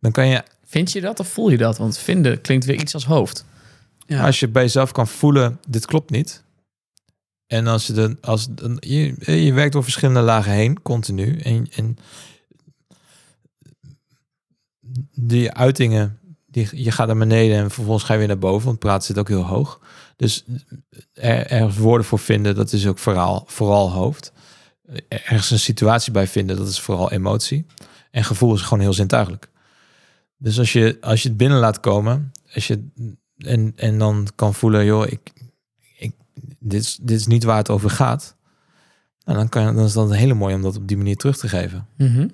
[0.00, 0.42] Dan kan je,
[0.74, 1.78] Vind je dat of voel je dat?
[1.78, 3.44] Want vinden klinkt weer iets als hoofd.
[4.06, 4.24] Ja.
[4.26, 6.44] als je bij jezelf kan voelen, dit klopt niet.
[7.46, 8.48] En als je, de, als
[8.80, 11.38] je, je werkt door verschillende lagen heen, continu.
[11.38, 11.96] En, en
[15.12, 18.66] die uitingen, die, je gaat naar beneden en vervolgens ga je weer naar boven.
[18.66, 19.80] Want praten zit ook heel hoog.
[20.16, 20.44] Dus
[21.12, 24.32] er, ergens woorden voor vinden, dat is ook vooral, vooral hoofd.
[25.08, 27.66] Ergens een situatie bij vinden, dat is vooral emotie.
[28.10, 29.52] En gevoel is gewoon heel zintuigelijk.
[30.44, 32.84] Dus als je, als je het binnen laat komen, als je,
[33.36, 35.32] en, en dan kan voelen, joh, ik,
[35.98, 36.12] ik,
[36.58, 38.36] dit, is, dit is niet waar het over gaat.
[39.24, 41.48] Nou, dan, kan, dan is dat hele mooi om dat op die manier terug te
[41.48, 41.86] geven.
[41.96, 42.28] Mhm.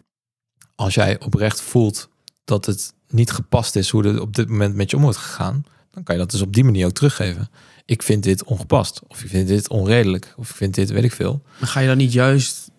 [0.74, 2.08] Als jij oprecht voelt
[2.44, 5.64] dat het niet gepast is hoe er op dit moment met je om wordt gegaan,
[5.90, 7.48] dan kan je dat dus op die manier ook teruggeven.
[7.84, 11.12] Ik vind dit ongepast, of ik vind dit onredelijk, of ik vind dit, weet ik
[11.12, 11.42] veel.
[11.58, 12.70] Dan ga je daar niet juist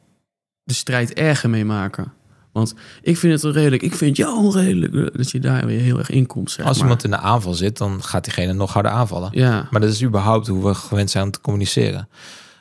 [0.63, 2.13] de strijd erger mee maken.
[2.51, 5.17] Want ik vind het onredelijk, ik vind jou onredelijk.
[5.17, 6.83] Dat je daar weer heel erg in komt, zeg Als maar.
[6.85, 9.29] iemand in de aanval zit, dan gaat diegene nog harder aanvallen.
[9.33, 12.07] Ja, Maar dat is überhaupt hoe we gewend zijn om te communiceren.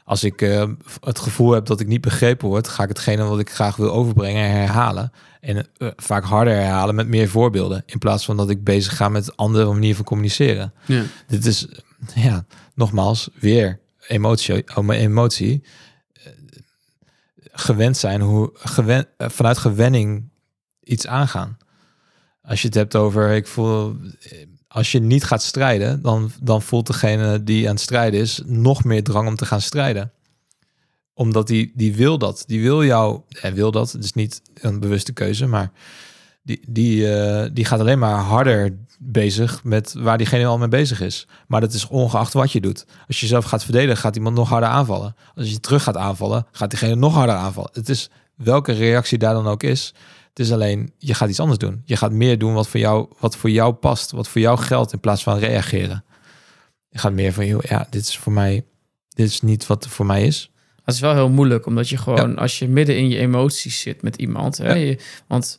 [0.04, 0.68] Als ik eh,
[1.00, 3.90] het gevoel heb dat ik niet begrepen word, ga ik hetgene wat ik graag wil
[3.92, 5.12] overbrengen herhalen.
[5.40, 7.82] En eh, vaak harder herhalen met meer voorbeelden.
[7.86, 10.72] In plaats van dat ik bezig ga met andere manier van communiceren.
[10.86, 11.02] ja.
[11.26, 14.64] Dit is, eh, ja, nogmaals, weer emotie.
[14.82, 15.62] mijn emotie.
[17.52, 20.30] Gewend zijn, hoe gewen, eh, vanuit gewenning
[20.82, 21.58] iets aangaan.
[22.42, 26.62] Als je het hebt over, ik voel, eh, als je niet gaat strijden, dan, dan
[26.62, 30.12] voelt degene die aan het strijden is nog meer drang om te gaan strijden.
[31.14, 32.44] Omdat die, die wil dat.
[32.46, 35.72] Die wil jou, en wil dat, het is niet een bewuste keuze, maar
[36.50, 41.00] die, die, eh, die gaat alleen maar harder bezig met waar diegene al mee bezig
[41.00, 41.26] is.
[41.46, 42.84] Maar dat is ongeacht wat je doet.
[43.06, 45.14] Als je jezelf gaat verdedigen, gaat iemand nog harder aanvallen.
[45.34, 47.70] Als je terug gaat aanvallen, gaat diegene nog harder aanvallen.
[47.72, 49.94] Het is welke reactie daar dan ook is.
[50.28, 51.82] Het is alleen, je gaat iets anders doen.
[51.84, 54.92] Je gaat meer doen wat voor jou, wat voor jou past, wat voor jou geldt,
[54.92, 56.04] in plaats van reageren.
[56.88, 58.64] Je gaat meer van, joh, ja, dit is voor mij,
[59.08, 60.50] dit is niet wat voor mij is.
[60.84, 64.02] Dat is wel heel moeilijk, omdat je gewoon, als je midden in je emoties zit
[64.02, 64.74] met iemand, hè, Ja.
[64.74, 65.58] je- want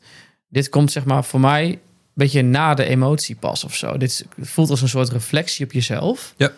[0.51, 1.79] dit komt zeg maar voor mij een
[2.13, 3.97] beetje na de emotie pas of zo.
[3.97, 6.33] Dit voelt als een soort reflectie op jezelf.
[6.37, 6.51] Ja.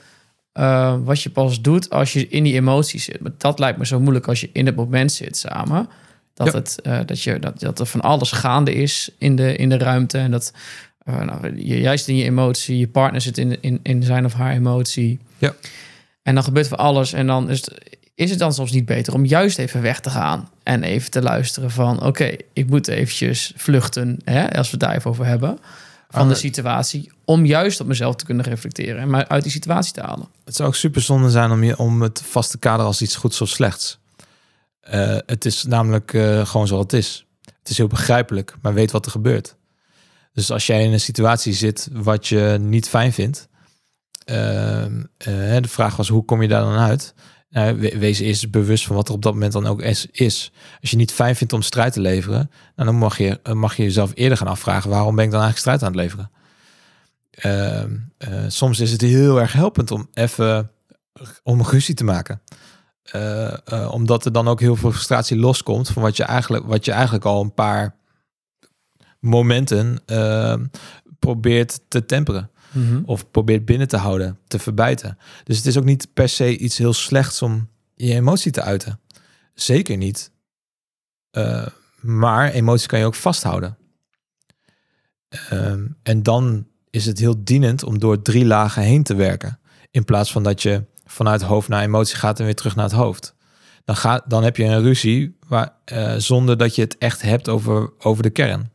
[0.52, 3.20] Eh, wat je pas doet als je in die emotie zit.
[3.20, 5.90] Maar dat lijkt me zo moeilijk als je in het moment zit samen.
[6.34, 6.54] Dat, Ja.
[6.54, 9.78] het, eh, dat, je, dat, dat er van alles gaande is in de, in de
[9.78, 10.18] ruimte.
[10.18, 10.54] En dat
[11.06, 14.34] eh, nou, je, juist in je emotie, je partner zit in, in, in zijn of
[14.34, 15.20] haar emotie.
[15.38, 15.56] Ja.
[16.24, 17.14] En dan gebeurt van alles.
[17.14, 20.10] En dan is het, is het dan soms niet beter om juist even weg te
[20.10, 20.50] gaan.
[20.64, 22.04] En even te luisteren van...
[22.04, 25.50] oké, ik moet eventjes vluchten, hè, als we het daar even over hebben...
[26.10, 26.36] van Ah, de nee.
[26.36, 27.12] situatie...
[27.26, 29.02] om juist op mezelf te kunnen reflecteren...
[29.02, 30.28] en mij uit die situatie te halen.
[30.46, 33.16] Het zou ook super zonde zijn om, je, om het vast te kaderen als iets
[33.16, 34.00] goeds of slechts.
[34.80, 37.26] Eh, het is namelijk eh, gewoon zoals het is.
[37.60, 39.56] Het is heel begrijpelijk, maar weet wat er gebeurt.
[40.34, 43.48] Dus als jij in een situatie zit wat je niet fijn vindt,
[44.26, 44.36] eh,
[45.18, 47.14] de vraag was hoe kom je daar dan uit?
[47.54, 50.08] We- wees eerst bewust van wat er op dat moment dan ook is.
[50.82, 53.76] Als je niet fijn vindt om strijd te leveren, nou, dan mag je, eh, mag
[53.76, 56.32] je jezelf eerder gaan afvragen waarom ben ik dan eigenlijk strijd aan het leveren?
[57.32, 57.84] Eh,
[58.48, 60.72] soms is het heel erg helpend om even
[61.44, 62.42] om een ruzie te maken.
[63.04, 66.92] Eh, omdat er dan ook heel veel frustratie loskomt van wat je eigenlijk, wat je
[66.92, 67.96] eigenlijk al een paar
[69.20, 70.66] momenten ehm,
[71.24, 72.50] probeert te temperen.
[73.06, 75.18] Of probeert binnen te houden, te verbijten.
[75.44, 79.00] Dus het is ook niet per se iets heel slechts om je emotie te uiten.
[79.54, 80.32] Zeker niet.
[81.32, 81.66] Eh,
[82.02, 83.78] maar emotie kan je ook vasthouden.
[85.30, 89.60] Ehm, en dan is het heel dienend om door drie lagen heen te werken.
[89.92, 92.94] In plaats van dat je vanuit hoofd naar emotie gaat en weer terug naar het
[92.94, 93.36] hoofd.
[93.86, 97.50] Dan, ga, dan heb je een ruzie waar, eh, zonder dat je het echt hebt
[97.50, 98.72] over, over de kern.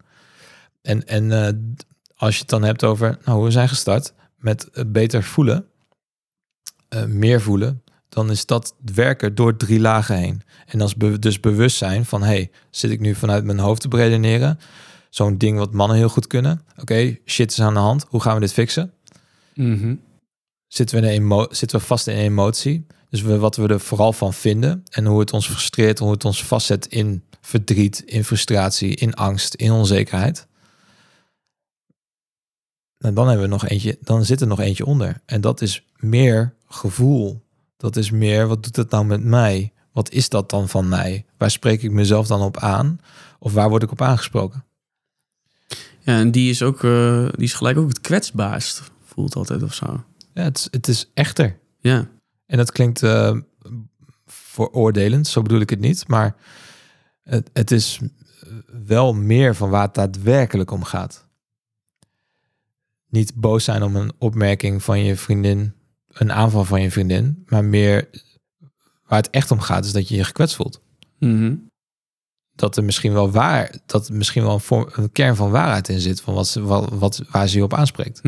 [0.83, 1.53] En, en eh,
[2.19, 5.67] als je het dan hebt over, nou, we zijn gestart met beter voelen,
[6.89, 10.43] eh, meer voelen, dan is dat werken door drie lagen heen.
[10.67, 13.89] En als be dus bewust zijn van, hey, zit ik nu vanuit mijn hoofd te
[13.91, 14.59] redeneren?
[15.11, 16.63] Zo'n ding wat mannen heel goed kunnen.
[16.81, 18.07] Oké, shit is aan de hand.
[18.09, 18.93] Hoe gaan we dit fixen?
[19.55, 19.95] Mhm.
[20.67, 22.87] Zitten we, in zitten we vast in een emotie?
[23.11, 26.25] Dus we, wat we er vooral van vinden en hoe het ons frustreert, hoe het
[26.25, 30.48] ons vastzet in verdriet, in frustratie, in angst, in onzekerheid.
[32.99, 35.21] En dan hebben we nog eentje, dan zit er nog eentje onder.
[35.27, 37.43] En dat is meer gevoel.
[37.77, 39.73] Dat is meer, wat doet het nou met mij?
[39.93, 41.25] Wat is dat dan van mij?
[41.37, 43.01] Waar spreek ik mezelf dan op aan?
[43.39, 44.65] Of waar word ik op aangesproken?
[46.01, 48.83] Ja, en die is ook, eh, die is gelijk ook het kwetsbaarst.
[49.05, 50.05] Voelt altijd of zo.
[50.35, 51.59] Ja, het, is- het is echter.
[51.81, 52.09] Ja.
[52.47, 53.37] En dat klinkt eh
[54.27, 56.09] veroordelend, zo bedoel ik het niet.
[56.09, 56.35] Maar
[57.23, 58.01] het, het is
[58.87, 61.28] wel meer van waar het daadwerkelijk om gaat.
[63.09, 65.73] Niet boos zijn om een opmerking van je vriendin,
[66.09, 68.09] een aanval van je vriendin, maar meer
[69.07, 70.81] waar het echt om gaat, is dat je je gekwetst voelt.
[71.19, 71.55] Mhm.
[72.55, 75.89] Dat er misschien wel waar, dat er misschien wel een, vorm, een kern van waarheid
[75.89, 78.21] in zit, van wat, ze- wat, wat, waar ze je op aanspreekt.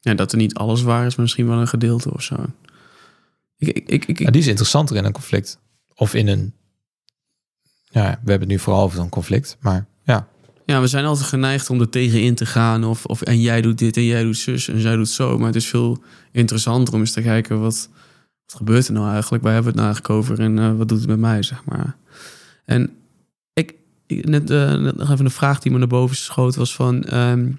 [0.00, 2.44] Ja, dat er niet alles waar is, maar misschien wel een gedeelte of zo.
[3.56, 5.58] Ik, ik, ik, ik, Ja, die is interessanter in een conflict.
[5.94, 6.54] Of in een.
[7.90, 9.56] Ja, we hebben het nu vooral over zo'n conflict.
[9.60, 9.86] Maar
[10.70, 12.84] ja, we zijn altijd geneigd om er tegenin te gaan.
[12.84, 15.38] Of, of en jij doet dit en jij doet zus en zij doet zo.
[15.38, 16.02] Maar het is veel
[16.32, 17.88] interessanter om eens te kijken wat,
[18.46, 19.42] wat gebeurt er nou eigenlijk?
[19.42, 21.64] Waar hebben we het nou eigenlijk over en eh, wat doet het met mij, zeg
[21.64, 21.96] maar.
[22.64, 22.90] En
[23.52, 23.74] ik,
[24.06, 27.04] net, net nog even een vraag die me naar boven schoot was van...
[27.04, 27.52] ehm,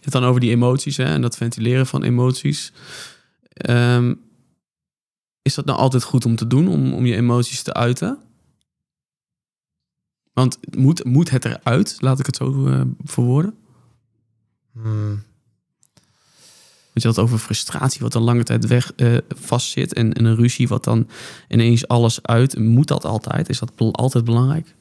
[0.00, 2.72] het dan over die emoties hè, en dat ventileren van emoties.
[3.52, 4.14] Ehm,
[5.42, 8.18] is dat nou altijd goed om te doen, om, om je emoties te uiten?
[10.38, 13.54] Want moet, moet het eruit, laat ik het zo eh, verwoorden?
[14.72, 15.08] hmm,
[16.92, 19.92] Want je had over frustratie wat een lange tijd weg eh, vastzit.
[19.92, 21.08] En, en een ruzie wat dan
[21.48, 22.58] ineens alles uit.
[22.58, 23.48] Moet dat altijd?
[23.48, 24.74] Is dat altijd belangrijk?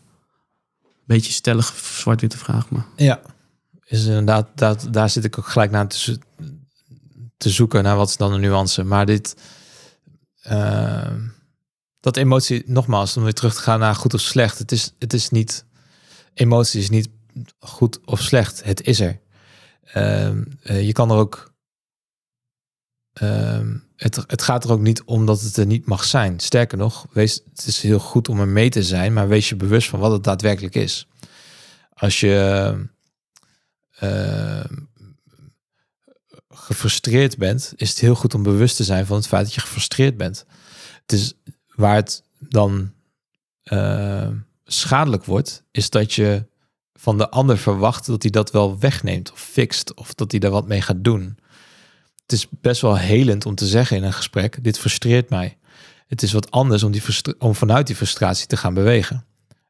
[1.05, 2.85] Beetje stellig zwart-witte vraag, maar...
[2.95, 3.21] ja.
[3.85, 6.45] Is inderdaad, dat, daar zit ik ook gelijk naar te, zo-
[7.37, 8.83] te zoeken naar wat is dan de nuance.
[8.83, 9.35] Maar dit.
[10.41, 11.19] ehm,
[11.99, 14.59] dat emotie, nogmaals, om weer terug te gaan naar goed of slecht.
[14.59, 15.65] Het is, het is niet.
[16.33, 17.09] Emotie is niet
[17.59, 18.63] goed of slecht.
[18.63, 19.19] Het is er.
[19.83, 21.55] Ehm, eh, je kan er ook.
[23.13, 26.39] ehm, het, het gaat er ook niet om dat het er niet mag zijn.
[26.39, 29.55] Sterker nog, wees, het is heel goed om er mee te zijn, maar wees je
[29.55, 31.07] bewust van wat het daadwerkelijk is.
[31.93, 32.87] Als je
[33.99, 34.65] ehm,
[36.49, 39.61] gefrustreerd bent, is het heel goed om bewust te zijn van het feit dat je
[39.61, 40.45] gefrustreerd bent.
[41.01, 41.33] Het is
[41.77, 42.93] waar het dan
[43.63, 44.35] ehm,
[44.65, 46.45] schadelijk wordt, is dat je
[46.93, 50.51] van de ander verwacht dat hij dat wel wegneemt of fixt of dat hij daar
[50.51, 51.37] wat mee gaat doen.
[52.21, 55.57] Het is best wel helend om te zeggen in een gesprek: dit frustreert mij.
[56.07, 57.03] Het is wat anders om, die
[57.39, 59.25] om vanuit die frustratie te gaan bewegen.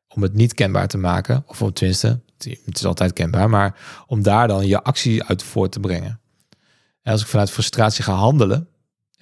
[0.08, 4.22] Om het niet kenbaar te maken, of om tenminste, het is altijd kenbaar, maar om
[4.22, 6.20] daar dan je actie uit voort te brengen.
[7.02, 8.68] En als ik vanuit frustratie ga handelen,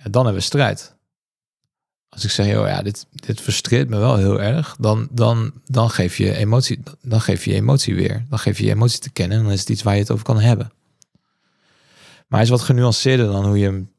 [0.03, 0.94] dan hebben we strijd.
[2.15, 5.89] Als ik zeg, joh, ja, dit, dit frustreert me wel heel erg, dan, dan, dan,
[5.89, 8.25] geef je emotie, dan geef je emotie weer.
[8.29, 10.11] Dan geef je je emotie te kennen en dan is het iets waar je het
[10.11, 10.71] over kan hebben.
[12.27, 13.91] Maar hij is wat genuanceerder dan hoe je hem,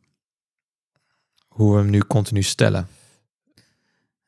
[1.48, 2.88] hoe we hem nu continu stellen.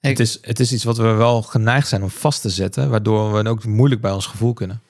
[0.01, 2.91] Ik- Het, is, het is iets wat we wel geneigd zijn om vast te zetten,
[2.91, 4.81] waardoor we ook moeilijk bij ons gevoel kunnen.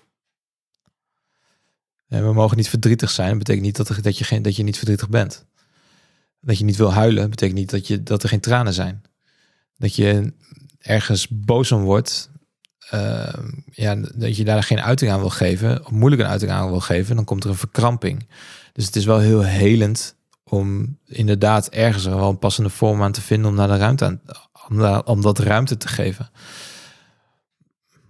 [2.08, 3.28] En we mogen niet verdrietig zijn.
[3.28, 5.46] Dat betekent niet dat, dat, je geen, dat je niet verdrietig bent.
[6.40, 9.02] Dat je niet wil huilen, betekent niet dat, je, dat er geen tranen zijn.
[9.76, 10.32] Dat je
[10.78, 12.30] ergens boos om wordt,
[12.90, 13.32] eh,
[13.70, 16.80] ja, dat je daar geen uiting aan wil geven, of moeilijk een uiting aan wil
[16.80, 18.28] geven, dan komt er een verkramping.
[18.72, 23.12] Dus het is wel heel helend om inderdaad ergens er wel een passende vorm aan
[23.12, 24.20] te vinden om naar de ruimte aan,
[25.04, 26.30] om, dat ruimte te geven.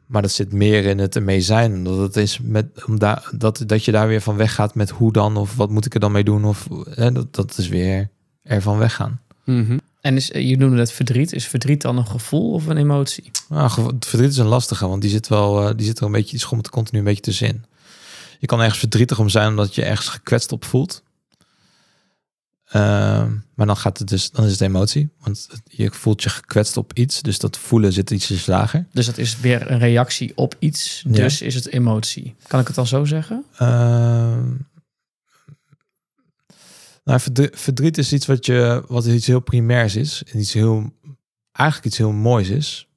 [0.06, 1.74] Maar dat zit meer in het ermee zijn.
[1.74, 5.12] Omdat het is met, om daar, dat, dat je daar weer van weggaat met hoe
[5.12, 8.10] dan, of wat moet ik er dan mee doen, of hè, dat, dat is weer
[8.48, 9.20] ervan weggaan.
[10.00, 11.32] En is, je noemde het verdriet.
[11.32, 13.30] Is verdriet dan een gevoel of een emotie?
[13.48, 16.30] Nou, verdriet is een lastige, want die zit wel, eh, die zit er een beetje,
[16.30, 17.64] die schommelt continu een beetje tussenin.
[18.38, 21.02] Je kan ergens verdrietig om zijn omdat je ergens gekwetst op voelt.
[22.68, 26.76] Ehm, maar dan gaat het dus, dan is het emotie, want je voelt je gekwetst
[26.76, 28.86] op iets, dus dat voelen zit iets lager.
[28.92, 31.02] Dus dat is weer een reactie op iets.
[31.06, 31.12] Ja.
[31.12, 32.34] Dus is het emotie.
[32.46, 33.44] Kan ik het al zo zeggen?
[33.56, 34.50] Ehm,
[37.08, 37.20] nou,
[37.52, 40.92] verdriet, is iets wat je, wat iets heel primairs is, en iets heel,
[41.52, 42.88] eigenlijk iets heel moois is.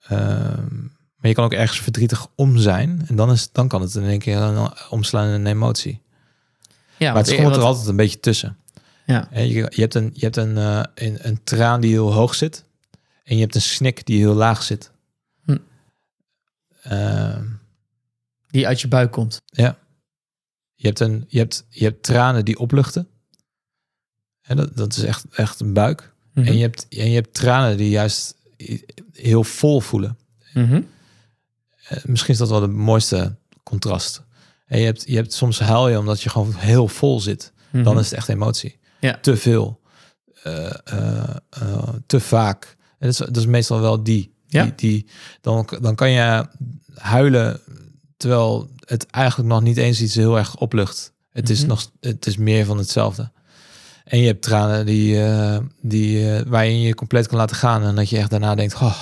[0.00, 3.02] Ehm, Maar je kan ook ergens verdrietig om zijn.
[3.06, 6.00] En dan, is, dan kan het in één keer een, omslaan in een emotie.
[6.96, 8.56] Ja, maar het want- komt er altijd een beetje tussen.
[9.06, 9.28] Ja.
[9.32, 12.64] Je, je hebt, een, je hebt een, eh, een, een traan die heel hoog zit.
[13.24, 14.90] En je hebt een snik die heel laag zit.
[15.44, 15.56] Hm.
[16.82, 17.44] Ehm,
[18.46, 19.42] Die uit je buik komt.
[19.46, 19.78] ja.
[20.80, 23.08] Je hebt, een, je, hebt, je hebt tranen die opluchten.
[24.42, 26.14] En dat, dat is echt, echt een buik.
[26.34, 26.46] Mhm.
[26.46, 28.34] En, je hebt, en je hebt tranen die juist
[29.12, 30.18] heel vol voelen.
[30.54, 30.82] Mhm.
[31.88, 34.22] Eh, misschien is dat wel de mooiste contrast.
[34.66, 37.52] En je hebt, je hebt soms huil je omdat je gewoon heel vol zit.
[37.72, 37.98] Dan Mhm.
[37.98, 38.78] is het echt emotie.
[39.00, 39.18] Ja.
[39.20, 39.80] Te veel.
[40.42, 40.74] Eh,
[41.50, 42.76] eh, te vaak.
[42.98, 44.36] En dat is, dat is meestal wel die.
[44.46, 44.62] Ja.
[44.64, 45.06] die, die
[45.40, 46.46] dan, dan kan je
[46.94, 47.60] huilen
[48.16, 51.12] terwijl het eigenlijk nog niet eens iets heel erg oplucht.
[51.32, 51.68] Het, is, Mhm.
[51.68, 53.30] nog, het is meer van hetzelfde.
[54.04, 57.82] En je hebt tranen die, eh, die, eh, waarin je je compleet kan laten gaan.
[57.82, 58.98] En dat je echt daarna denkt, oh,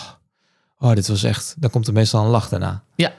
[0.78, 1.54] oh, dit was echt...
[1.58, 2.82] Dan komt er meestal een lach daarna.
[2.94, 3.12] Ja,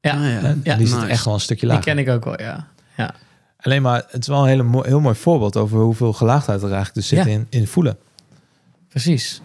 [0.00, 1.08] Ah, En Ja, die zit nice.
[1.08, 1.94] echt wel een stukje die lager.
[1.94, 2.68] ken ik ook wel, ja.
[2.96, 3.14] ja.
[3.60, 6.72] Alleen maar, het is wel een hele mooi, heel mooi voorbeeld over hoeveel gelaagdheid er
[6.72, 7.30] eigenlijk dus zit Ja.
[7.32, 7.96] in, in voelen.
[8.88, 9.40] Precies.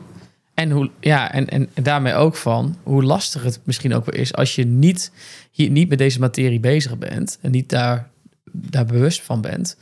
[0.59, 4.33] En, hoe, ja, en, en, daarmee ook van hoe lastig het misschien ook wel is
[4.33, 5.11] als je niet,
[5.51, 8.09] hier, niet met deze materie bezig bent en niet daar,
[8.51, 9.77] daar bewust van bent.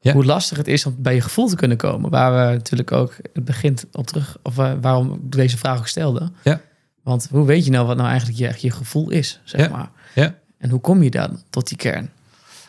[0.00, 0.12] Ja.
[0.12, 2.10] Hoe lastig het is om bij je gevoel te kunnen komen.
[2.10, 5.88] Waar we natuurlijk ook het begint op terug, of eh, waarom ik deze vraag ook
[5.88, 6.30] stelde.
[6.44, 6.60] Ja.
[7.02, 9.68] Want hoe weet je nou wat nou eigenlijk je, je gevoel is, zeg Ja.
[9.68, 9.90] maar.
[10.14, 10.34] Ja.
[10.58, 12.10] En hoe kom je dan tot die kern?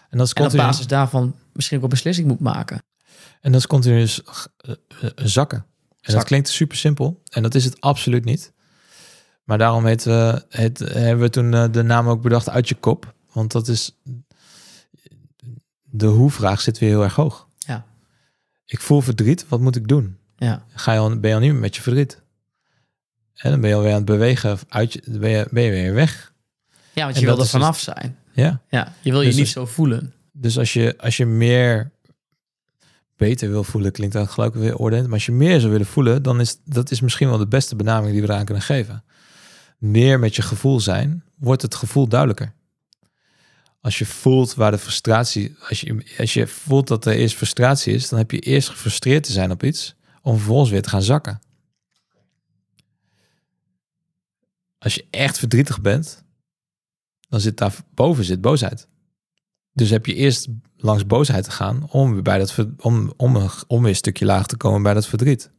[0.09, 2.83] En dat is En op basis daarvan misschien ook een beslissing moet maken.
[3.41, 4.07] en dat is continu eh,
[5.01, 5.65] eh, zakken.
[6.01, 7.21] En dat klinkt super simpel.
[7.29, 8.53] En dat is het absoluut niet.
[9.43, 12.75] Maar daarom heet, we het, hebben we toen eh, de naam ook bedacht uit je
[12.75, 13.13] kop.
[13.31, 13.97] Want dat is...
[15.91, 17.47] De hoe-vraag zit weer heel erg hoog.
[17.57, 17.85] Ja.
[18.65, 20.17] Ik voel verdriet, wat moet ik doen?
[20.37, 20.63] Ja.
[20.73, 22.21] Ga je al, ben je al niet meer met je verdriet?
[23.35, 25.93] En dan ben je alweer aan het bewegen uit je, ben je, ben je weer
[25.93, 26.33] weg.
[26.93, 28.17] Ja, want En je wil er is dus- vanaf zijn.
[28.31, 28.61] Ja.
[28.69, 30.13] Ja, je wil je Dus niet als- zo voelen.
[30.31, 31.91] Dus als je, als je meer
[33.19, 35.07] beter wil voelen, klinkt dat gelijk weer oordelend.
[35.07, 37.75] Maar als je meer zou willen voelen, dan is dat is misschien wel de beste
[37.75, 39.03] benaming die we eraan kunnen geven.
[39.77, 42.53] Meer met je gevoel zijn, wordt het gevoel duidelijker.
[43.81, 47.93] Als je voelt waar de frustratie, als je, als je voelt dat er eerst frustratie
[47.93, 51.03] is, dan heb je eerst gefrustreerd te zijn op iets, om vervolgens weer te gaan
[51.03, 51.39] zakken.
[54.77, 56.23] Als je echt verdrietig bent,
[57.29, 58.87] dan zit daar boven zit boosheid.
[59.73, 63.49] Dus heb je eerst langs boosheid te gaan om weer bij dat om, om, een-
[63.67, 65.51] om weer een stukje laag te komen bij dat verdriet.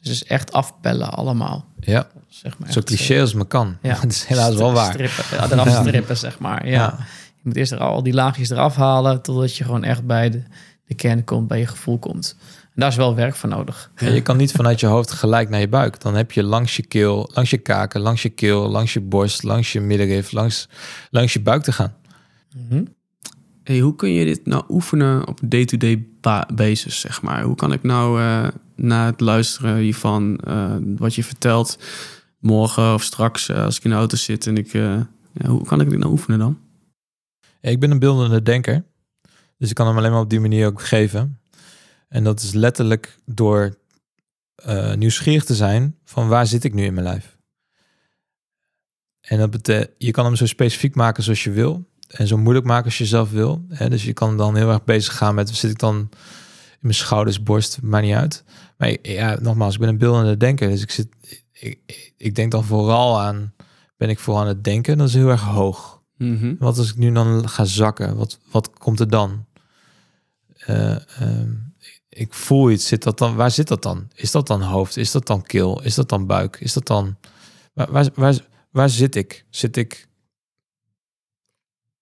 [0.00, 1.64] Dus het is echt afbellen allemaal.
[1.80, 3.78] Ja, Zeg maar zo cliché als maar kan.
[3.82, 3.94] ja.
[4.00, 4.92] Het is helaas wel waar.
[4.92, 5.80] Strippen, ja, eraf Ja.
[5.82, 6.66] strippen, zeg maar.
[6.66, 6.72] Ja.
[6.72, 6.96] Ja.
[7.36, 9.22] Je moet eerst er al die laagjes eraf halen...
[9.22, 10.42] totdat je gewoon echt bij de,
[10.86, 12.36] de kern komt, bij je gevoel komt.
[12.62, 13.90] En daar is wel werk voor nodig.
[13.96, 16.00] Ja, je kan niet vanuit je hoofd gelijk naar je buik.
[16.00, 19.42] Dan heb je langs je keel, langs je kaken, langs je keel, langs je borst,
[19.42, 20.68] langs je middenrif, langs,
[21.10, 21.94] langs je buik te gaan.
[22.68, 22.84] Mhm.
[23.64, 27.42] Hey, hoe kun je dit nou oefenen op day-to-day ba- basis, zeg maar?
[27.42, 31.78] Hoe kan ik nou eh, na het luisteren hiervan, eh, wat je vertelt,
[32.38, 34.72] morgen of straks eh, als ik in de auto zit en ik...
[34.72, 35.08] ja,
[35.46, 36.58] hoe kan ik dit nou oefenen dan?
[37.60, 38.84] Ik ben een beeldende denker.
[39.58, 41.40] Dus ik kan hem alleen maar op die manier ook geven.
[42.08, 43.78] En dat is letterlijk door
[44.96, 47.36] nieuwsgierig te zijn van waar zit ik nu in mijn lijf.
[49.20, 51.90] En dat je kan hem zo specifiek maken zoals je wil.
[52.12, 53.64] En zo moeilijk maken als je zelf wil.
[53.68, 53.88] Hè?
[53.88, 55.96] Dus je kan dan heel erg bezig gaan met, zit ik dan
[56.70, 58.44] in mijn schouders, borst, maakt niet uit.
[58.76, 60.68] Maar ja, nogmaals, ik ben een beeldende denker.
[60.68, 61.08] Dus ik, zit,
[61.52, 63.54] ik, ik denk dan vooral aan,
[63.96, 64.98] ben ik vooral aan het denken.
[64.98, 66.00] Dat is heel erg hoog.
[66.16, 66.54] Mhm.
[66.58, 68.16] Wat als ik nu dan ga zakken?
[68.16, 69.46] Wat, wat komt er dan?
[70.56, 71.50] Eh, ehm,
[72.08, 72.86] ik voel iets.
[72.86, 74.08] Zit dat dan, waar zit dat dan?
[74.14, 74.96] Is dat dan hoofd?
[74.96, 75.82] Is dat dan keel?
[75.82, 76.56] Is dat dan buik?
[76.60, 77.16] Is dat dan...
[77.72, 79.44] Waar, waar, waar, waar zit ik?
[79.50, 80.08] Zit ik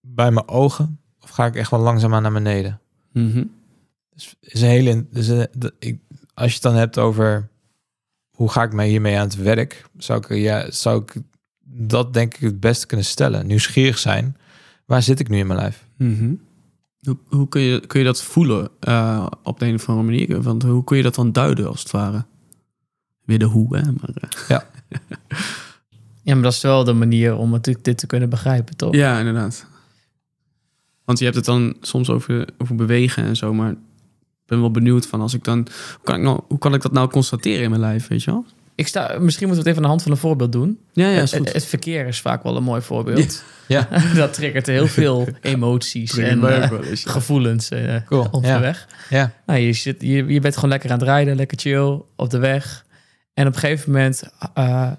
[0.01, 0.99] bij mijn ogen?
[1.21, 2.79] Of ga ik echt wel langzaamaan naar beneden?
[3.13, 3.43] Mhm.
[4.13, 5.05] Dus is een hele...
[5.11, 5.99] Dus een- de- ik,
[6.33, 7.49] als je het dan hebt over...
[8.31, 9.85] Hoe ga ik mij hiermee aan het werk?
[9.97, 11.13] Zou ik, ja, zou ik
[11.73, 13.47] dat denk ik het beste kunnen stellen.
[13.47, 14.37] Nieuwsgierig zijn.
[14.85, 15.85] Waar zit ik nu in mijn lijf?
[15.97, 16.33] Mhm.
[16.99, 20.41] Hoe, hoe kun, je, kun je dat voelen eh, op de een of andere manier?
[20.41, 22.25] Want hoe kun je dat dan duiden, als het ware?
[23.25, 23.83] Weer de hoe, hè?
[23.83, 24.65] Maar, eh, Ja,
[26.35, 28.95] maar dat is wel de manier om natuurlijk dit te kunnen begrijpen, toch?
[28.95, 29.65] Ja, inderdaad.
[31.11, 33.77] Want je hebt het dan soms over, over bewegen en zo, maar ik
[34.45, 35.57] ben wel benieuwd van als ik dan...
[35.57, 38.31] Hoe kan ik, nou, hoe kan ik dat nou constateren in mijn lijf, weet je
[38.31, 38.45] wel?
[38.75, 40.79] Ik sta, misschien moeten we het even aan de hand van een voorbeeld doen.
[40.93, 41.53] Ja, ja, is het, goed.
[41.53, 43.43] het verkeer is vaak wel een mooi voorbeeld.
[43.67, 47.11] Ja, dat triggert heel veel emoties en eh, wel eens, ja.
[47.11, 48.87] gevoelens eh Cool, onderweg.
[49.09, 49.33] ja.
[49.45, 52.39] Nou, je, zit, je, je bent gewoon lekker aan het rijden, lekker chill op de
[52.39, 52.85] weg.
[53.33, 54.91] En op een gegeven moment, eh,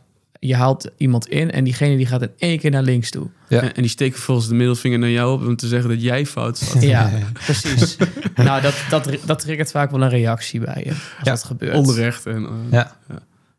[0.46, 3.30] je haalt iemand in en diegene die gaat in één keer naar links toe.
[3.48, 3.60] Ja.
[3.60, 6.26] En, en die steken vervolgens de middelvinger naar jou op om te zeggen dat jij
[6.26, 6.82] fout zat.
[6.82, 7.96] Ja, precies.
[8.34, 11.74] nou, dat, dat, dat triggert vaak wel een reactie bij je als Ja, dat gebeurt.
[11.74, 12.26] Onrecht.
[12.26, 12.96] En, eh, Ja.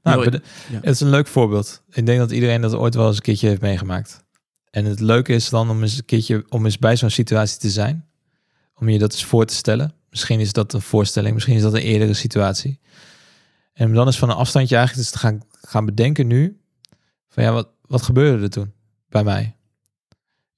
[0.03, 0.29] Nou.
[0.71, 1.81] Het is een leuk voorbeeld.
[1.91, 4.23] Ik denk dat iedereen dat ooit wel eens een keertje heeft meegemaakt.
[4.69, 7.69] En het leuke is dan om eens een keertje om eens bij zo'n situatie te
[7.69, 8.05] zijn.
[8.75, 9.93] Om je dat eens voor te stellen.
[10.09, 12.79] Misschien is dat een voorstelling, misschien is dat een eerdere situatie.
[13.73, 16.57] En dan eens van een afstandje eigenlijk eens te gaan, gaan bedenken nu.
[17.34, 18.73] Van ja, wat, wat gebeurde er toen
[19.09, 19.55] bij mij?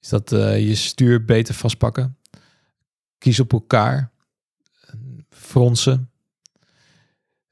[0.00, 2.16] Is dat eh, je stuur beter vastpakken?
[3.18, 4.10] Kies op elkaar?
[5.30, 6.10] Fronsen?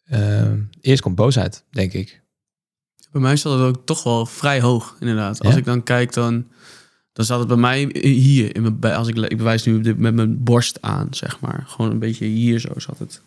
[0.05, 2.23] Eh, eerst komt boosheid, denk ik.
[3.13, 5.41] Bij mij staat het ook toch wel vrij hoog, inderdaad.
[5.41, 5.59] Als Ja?
[5.59, 6.47] ik dan kijk, dan,
[7.13, 8.55] dan staat het bij mij hier.
[8.57, 11.65] In mijn, bij- als ik, ik bewijs nu met mijn borst aan, zeg maar.
[11.67, 13.23] Gewoon een beetje hier zo zat het.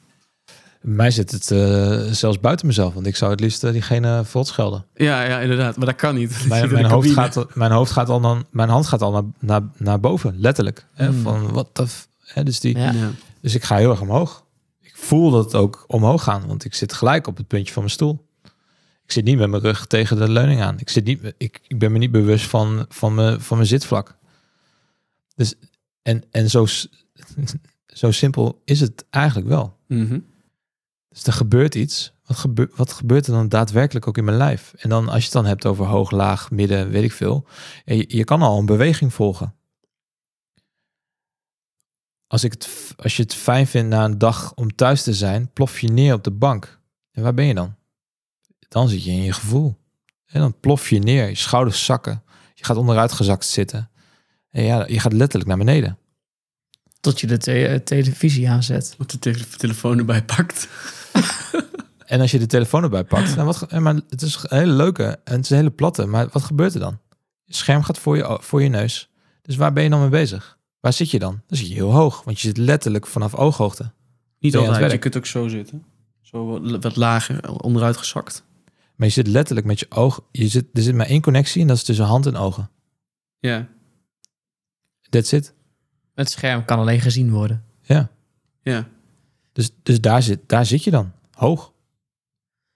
[0.81, 4.47] Mij zit het eh, zelfs buiten mezelf, want ik zou het liefst eh, diegene verrot
[4.47, 4.85] schelden.
[4.95, 5.77] Ja, ja, inderdaad.
[5.77, 6.45] Maar dat kan niet.
[6.47, 9.23] Mijn, mijn, hoofd gaat, al- mijn hoofd gaat al dan, mijn hand gaat al naar,
[9.39, 10.85] naar, naar boven, letterlijk.
[10.93, 11.21] Hè, Hmm.
[11.21, 12.93] Van wat de, f- hè, dus, die, Ja.
[13.41, 14.45] Dus ik ga heel erg omhoog.
[14.81, 17.81] Ik voel dat het ook omhoog gaan, want ik zit gelijk op het puntje van
[17.81, 18.25] mijn stoel.
[19.05, 20.79] Ik zit niet met mijn rug tegen de leuning aan.
[20.79, 24.15] Ik, zit niet, ik, ik ben me niet bewust van, van, mijn, van mijn zitvlak.
[25.35, 25.53] Dus,
[26.01, 26.65] en en zo,
[28.01, 29.77] zo simpel is het eigenlijk wel.
[29.87, 30.19] Mhm.
[31.17, 32.13] Dus er gebeurt iets.
[32.25, 34.73] Wat, gebe wat gebeurt er dan daadwerkelijk ook in mijn lijf?
[34.77, 37.47] En dan als je het dan hebt over hoog, laag, midden, weet ik veel.
[37.85, 39.55] ja, Je, je kan al een beweging volgen.
[42.27, 45.51] Als, ik het, als je het fijn vindt na een dag om thuis te zijn,
[45.53, 46.79] plof je neer op de bank.
[47.11, 47.75] En waar ben je dan?
[48.67, 49.77] Dan zit je in je gevoel.
[50.25, 52.23] En dan plof je neer, je schouders zakken.
[52.53, 53.89] Je gaat onderuit gezakt zitten.
[54.49, 55.97] En ja, je gaat letterlijk naar beneden.
[56.99, 58.95] Tot je de te- eh, televisie aanzet.
[58.99, 60.67] Of de tele- telefoon erbij pakt.
[62.07, 64.71] En als je de telefoon erbij pakt, dan wat, eh, maar het is een hele
[64.71, 66.99] leuke en het is een hele platte, maar wat gebeurt er dan?
[67.43, 69.09] Je scherm gaat voor je, voor je neus.
[69.41, 70.57] Dus waar ben je dan mee bezig?
[70.79, 71.41] Waar zit je dan?
[71.47, 73.83] Dan zit je heel hoog, want je zit letterlijk vanaf ooghoogte.
[73.83, 73.91] Niet
[74.39, 74.83] Ben je het altijd.
[74.83, 75.01] Je werk?
[75.01, 75.85] kunt ook zo zitten.
[76.21, 78.43] Zo wat, lager, onderuit gezakt.
[78.95, 80.21] Maar je zit letterlijk met je oog.
[80.31, 82.69] Je zit, er zit maar één connectie en dat is tussen hand en ogen.
[83.39, 83.67] Ja.
[85.09, 85.53] That's it.
[86.15, 87.63] Het scherm kan alleen gezien worden.
[87.81, 88.09] Ja.
[88.61, 88.87] Ja.
[89.57, 91.11] Dus, dus daar, zit, daar zit je dan.
[91.33, 91.71] Hoog.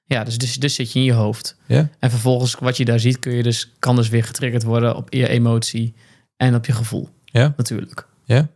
[0.03, 1.57] Ja, dus, dus, dus zit je in je hoofd.
[1.67, 1.89] Ja.
[1.99, 5.13] En vervolgens wat je daar ziet, kun je dus, kan dus weer getriggerd worden op
[5.13, 5.93] je emotie
[6.37, 7.09] en op je gevoel.
[7.25, 7.53] Ja.
[7.57, 8.07] Natuurlijk.
[8.23, 8.49] Ja.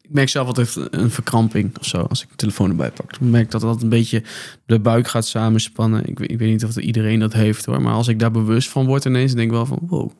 [0.00, 3.12] Ik merk zelf altijd een verkramping of zo als ik de telefoon erbij pak.
[3.12, 4.22] Ik merk dat dat een beetje
[4.66, 6.06] de buik gaat samenspannen.
[6.06, 7.82] Ik weet, ik weet niet of iedereen dat heeft hoor.
[7.82, 10.10] Maar als ik daar bewust van word ineens, denk ik wel van wow.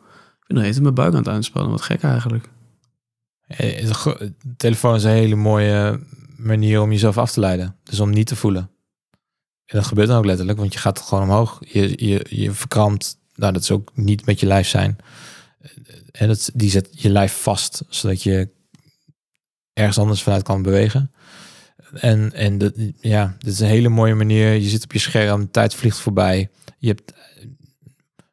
[0.47, 1.71] Ik ben even mijn buik aan het aanspannen.
[1.71, 2.49] Wat gek eigenlijk.
[3.47, 6.01] Eh, de telefoon is een hele mooie
[6.37, 7.77] manier om jezelf af te leiden.
[7.83, 8.71] Dus om niet te voelen.
[9.67, 11.61] En dat gebeurt dan ook letterlijk, want je gaat gewoon omhoog.
[11.67, 13.19] Je, je, je verkrampt.
[13.35, 14.97] Nou, dat is ook niet met je lijf zijn.
[16.13, 18.49] En dat, die zet je lijf vast, zodat je
[19.73, 21.13] ergens anders vanuit kan bewegen.
[21.93, 24.53] En, en dat, ja, dit is een hele mooie manier.
[24.53, 26.51] Je zit op je scherm, de tijd vliegt voorbij.
[26.79, 27.47] Je hebt eh,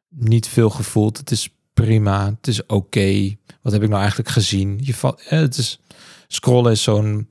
[0.08, 1.18] niet veel gevoeld.
[1.18, 2.26] Het is prima.
[2.26, 3.36] Het is oké.
[3.62, 4.78] Wat heb ik nou eigenlijk gezien?
[4.82, 5.80] Je valt, eh, het is,
[6.28, 7.28] scrollen is zo'n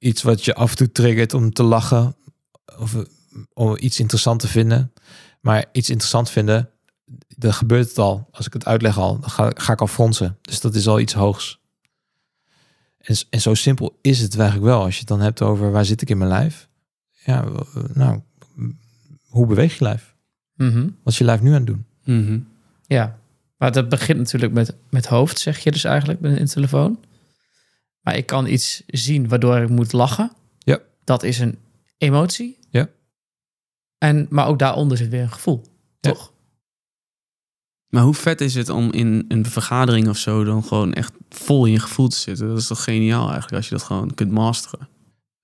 [0.00, 2.16] iets wat je af en toe triggert om te lachen.
[2.78, 2.96] Of
[3.52, 4.92] om iets interessant te vinden.
[5.40, 6.70] Maar iets interessant vinden,
[7.36, 8.28] dan gebeurt het al.
[8.30, 10.38] Als ik het uitleg al, dan ga, ga ik al fronsen.
[10.40, 11.60] Dus dat is al iets hoogs.
[12.98, 14.82] En, en zo simpel is het eigenlijk wel.
[14.82, 16.68] Als je het dan hebt over waar zit ik in mijn lijf.
[17.24, 17.44] Ja,
[17.94, 18.20] nou,
[19.28, 20.14] hoe beweeg je lijf?
[20.54, 20.80] Mhm.
[20.80, 21.84] Wat is je lijf nu aan het doen?
[22.04, 22.38] Mhm.
[22.86, 23.18] Ja,
[23.56, 26.98] maar dat begint natuurlijk met, met hoofd, zeg je dus eigenlijk met een telefoon.
[28.00, 30.32] Maar ik kan iets zien waardoor ik moet lachen.
[30.58, 30.78] Ja.
[31.04, 31.58] Dat is een
[31.98, 32.58] emotie.
[32.70, 32.88] Ja.
[33.98, 35.62] En, maar ook daaronder zit weer een gevoel,
[36.00, 36.10] Ja.
[36.10, 36.32] toch?
[37.88, 41.64] Maar hoe vet is het om in een vergadering of zo dan gewoon echt vol
[41.66, 42.48] in je gevoel te zitten?
[42.48, 44.88] Dat is toch geniaal eigenlijk als je dat gewoon kunt masteren.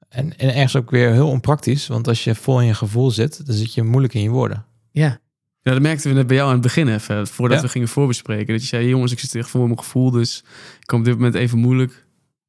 [0.09, 1.87] En, en ergens ook weer heel onpraktisch.
[1.87, 4.65] Want als je vol in je gevoel zit, dan zit je moeilijk in je woorden.
[4.91, 5.21] Ja.
[5.63, 7.65] Ja, dat merkten we net bij jou aan het begin even, voordat Ja.
[7.65, 8.53] we gingen voorbespreken.
[8.53, 10.39] Dat je zei, jongens, ik zit echt vol in mijn gevoel, dus
[10.81, 12.06] ik kan op dit moment even moeilijk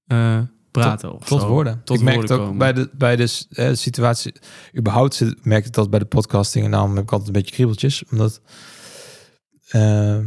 [0.07, 0.39] eh,
[0.71, 1.13] praten.
[1.13, 1.81] of Tot woorden.
[1.83, 2.57] Tot ik merk het ook komen.
[2.57, 4.33] bij de, bij de eh, situatie.
[4.77, 6.65] Überhaupt merk ik dat bij de podcasting.
[6.65, 8.03] En daarom heb ik altijd een beetje kriebeltjes.
[8.11, 8.41] Omdat
[9.67, 10.19] eh,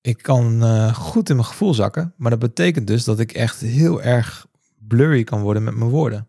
[0.00, 2.14] ik kan eh, goed in mijn gevoel zakken.
[2.16, 4.46] Maar dat betekent dus dat ik echt heel erg
[4.78, 6.28] blurry kan worden met mijn woorden.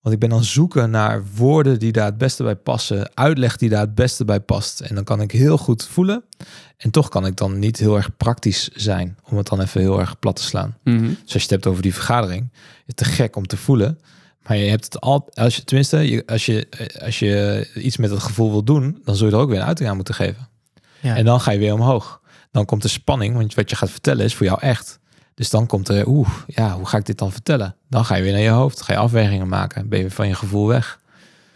[0.00, 3.10] Want ik ben aan zoeken naar woorden die daar het beste bij passen.
[3.14, 4.80] Uitleg die daar het beste bij past.
[4.80, 6.24] En dan kan ik heel goed voelen.
[6.76, 9.18] En toch kan ik dan niet heel erg praktisch zijn.
[9.30, 10.76] Om het dan even heel erg plat te slaan.
[10.84, 11.08] Mhm.
[11.08, 13.98] Dus als je het hebt over die vergadering, is het te gek om te voelen.
[14.46, 18.10] Maar je hebt het al, als je tenminste, als je, eh, als je iets met
[18.10, 20.48] het gevoel wil doen, dan zul je er ook weer een uiting aan moeten geven.
[21.00, 21.16] Ja.
[21.16, 22.20] En dan ga je weer omhoog.
[22.50, 24.99] Dan komt de spanning, want wat je gaat vertellen is voor jou echt.
[25.40, 27.76] Dus dan komt er, oeh, ja, hoe ga ik dit dan vertellen?
[27.88, 30.28] Dan ga je weer naar je hoofd, ga je afwegingen maken, ben je weer van
[30.28, 31.00] je gevoel weg.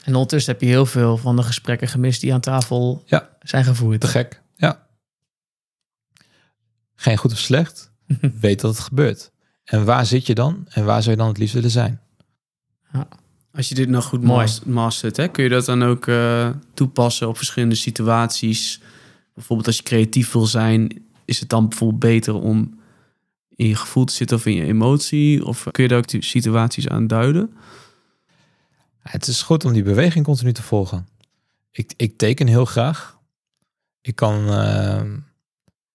[0.04, 3.28] En ondertussen heb je heel veel van de gesprekken gemist die aan tafel Ja.
[3.40, 4.00] zijn gevoerd.
[4.00, 4.86] Te gek, ja.
[6.94, 7.92] Geen goed of slecht,
[8.40, 9.30] weet dat het gebeurt.
[9.64, 10.66] En waar zit je dan?
[10.68, 12.00] En waar zou je dan het liefst willen zijn?
[13.52, 14.48] Als je dit nou goed Mooi.
[14.64, 18.80] mastert, hè, kun je dat dan ook eh, toepassen op verschillende situaties?
[19.34, 22.82] Bijvoorbeeld als je creatief wil zijn, is het dan bijvoorbeeld beter om
[23.56, 25.44] in je gevoel te zitten of in je emotie?
[25.44, 27.56] Of kun je daar ook die situaties aan duiden?
[28.98, 31.08] Het is goed om die beweging continu te volgen.
[31.70, 33.18] Ik, ik teken heel graag.
[34.00, 35.02] Ik kan eh,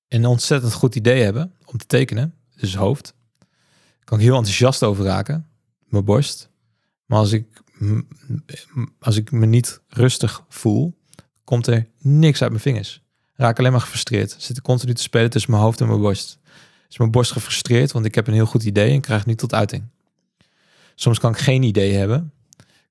[0.08, 2.34] een ontzettend goed idee hebben om te tekenen.
[2.56, 3.14] Dus hoofd.
[4.00, 5.48] Ik kan heel enthousiast over raken.
[5.86, 6.50] Mijn borst.
[7.06, 7.62] Maar als ik,
[9.00, 10.98] als ik me niet rustig voel,
[11.44, 13.02] komt er niks uit mijn vingers.
[13.34, 14.36] Raak alleen maar gefrustreerd.
[14.38, 16.40] Zit ik continu te spelen tussen mijn hoofd en mijn borst.
[16.90, 19.38] Is mijn borst gefrustreerd, want ik heb een heel goed idee en krijg het niet
[19.38, 19.84] tot uiting.
[20.96, 22.34] Soms kan ik geen idee hebben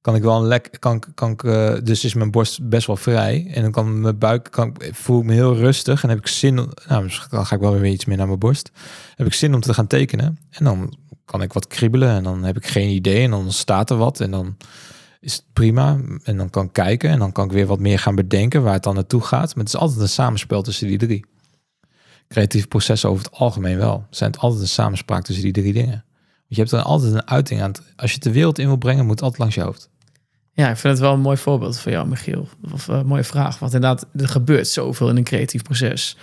[0.01, 3.51] kan ik wel een lek, kan, kan eh, dus is mijn borst best wel vrij
[3.55, 6.55] en dan kan mijn buik, kan, voel ik me heel rustig en heb ik zin,
[6.89, 8.71] nou, misschien ga ik wel weer iets meer naar mijn borst.
[9.15, 12.45] Heb ik zin om te gaan tekenen en dan kan ik wat kriebelen en dan
[12.45, 14.57] heb ik geen idee en dan staat er wat en dan
[15.21, 17.99] is het prima en dan kan ik kijken en dan kan ik weer wat meer
[17.99, 19.55] gaan bedenken waar het dan naartoe gaat.
[19.55, 21.25] Maar het is altijd een samenspel tussen die drie.
[22.29, 24.07] Creatieve processen over het algemeen wel.
[24.11, 26.05] Zijn het altijd een samenspraak tussen die drie dingen.
[26.49, 27.73] Want je hebt er altijd een uiting aan.
[27.97, 29.91] Als je het de wereld in wil brengen, moet het altijd langs je hoofd.
[30.53, 32.49] Ja, ik vind het wel een mooi voorbeeld van jou, Michiel.
[32.73, 33.59] Of een mooie vraag.
[33.59, 36.17] Want inderdaad, er gebeurt zoveel in een creatief proces.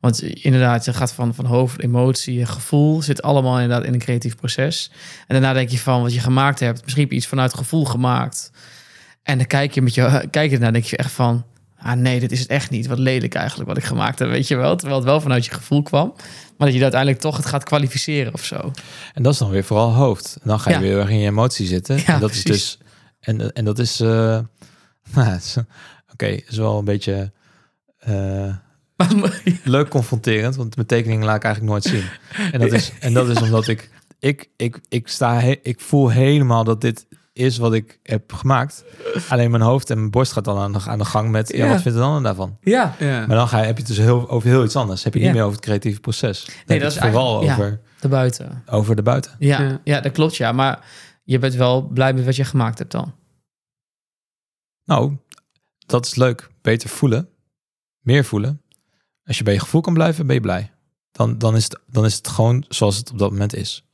[0.00, 4.36] Want inderdaad, je gaat van, van hoofd, emotie, gevoel, zit allemaal inderdaad in een creatief
[4.36, 4.90] proces.
[5.26, 8.50] En daarna denk je van wat je gemaakt hebt, misschien iets vanuit gevoel gemaakt.
[9.22, 11.44] En dan kijk je met je, kijk je ernaar, denk je echt van,
[11.82, 12.86] ah nee, dit is het echt niet.
[12.86, 14.76] Wat lelijk eigenlijk wat ik gemaakt heb, weet je wel.
[14.76, 16.14] Terwijl het wel vanuit je gevoel kwam.
[16.56, 18.70] Maar dat je uiteindelijk toch het gaat kwalificeren of zo.
[19.14, 20.36] En dat is dan weer vooral hoofd.
[20.42, 20.82] En dan ga je Ja.
[20.82, 21.96] weer erg in je emotie zitten.
[21.96, 22.78] Ja, en dat is precies.
[22.78, 22.88] dus.
[23.20, 24.00] En, en dat is.
[24.00, 24.08] eh
[25.14, 25.56] nou, is-
[26.12, 27.32] Oké, is wel een beetje.
[27.98, 28.54] eh,
[29.64, 32.04] leuk confronterend, want mijn tekening laat ik eigenlijk nooit zien.
[32.52, 36.08] En dat is, en dat is omdat ik, ik, ik, ik, sta he- ik voel
[36.08, 38.84] helemaal dat dit is wat ik heb gemaakt.
[39.28, 41.64] Alleen mijn hoofd en mijn borst gaat dan aan de, aan de gang met, ja,
[41.64, 41.70] Ja.
[41.72, 42.56] wat vindt de ander daarvan?
[42.60, 43.26] ja, Ja.
[43.26, 45.04] Maar dan ga je, heb je het dus heel, over heel iets anders.
[45.04, 45.24] Heb je Ja.
[45.26, 46.44] niet meer over het creatieve proces.
[46.66, 48.62] Dan je dat is vooral over, daarbuiten.
[48.66, 49.32] over de buiten.
[49.38, 49.80] Ja, Ja.
[49.84, 50.00] ja.
[50.00, 50.52] dat klopt, ja.
[50.52, 50.84] Maar
[51.24, 53.14] je bent wel blij met wat je gemaakt hebt dan.
[54.84, 55.16] Nou,
[55.86, 56.50] dat is leuk.
[56.62, 57.28] Beter voelen.
[58.00, 58.62] Meer voelen.
[59.24, 60.70] Als je bij je gevoel kan blijven, ben je blij.
[61.12, 63.84] Dan, dan, is, het, dan is het gewoon zoals het op dat moment is.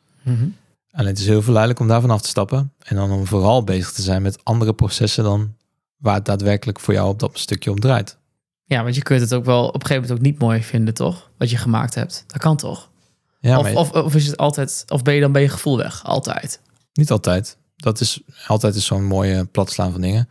[0.97, 2.72] Alleen het is heel verleidelijk om daarvan af te stappen.
[2.78, 5.55] En dan om vooral bezig te zijn met andere processen dan
[5.97, 8.18] waar het daadwerkelijk voor jou op dat stukje om draait.
[8.64, 10.94] Ja, want je kunt het ook wel op een gegeven moment ook niet mooi vinden,
[10.94, 11.30] toch?
[11.38, 12.24] Wat je gemaakt hebt.
[12.26, 12.90] Dat kan toch?
[13.40, 15.76] Ja, of, maar of, of is het altijd, of ben je dan bij je gevoel
[15.76, 16.05] weg?
[16.05, 16.61] Altijd.
[16.92, 17.57] niet altijd.
[17.76, 20.28] Dat is altijd is zo'n mooie platslaan van dingen.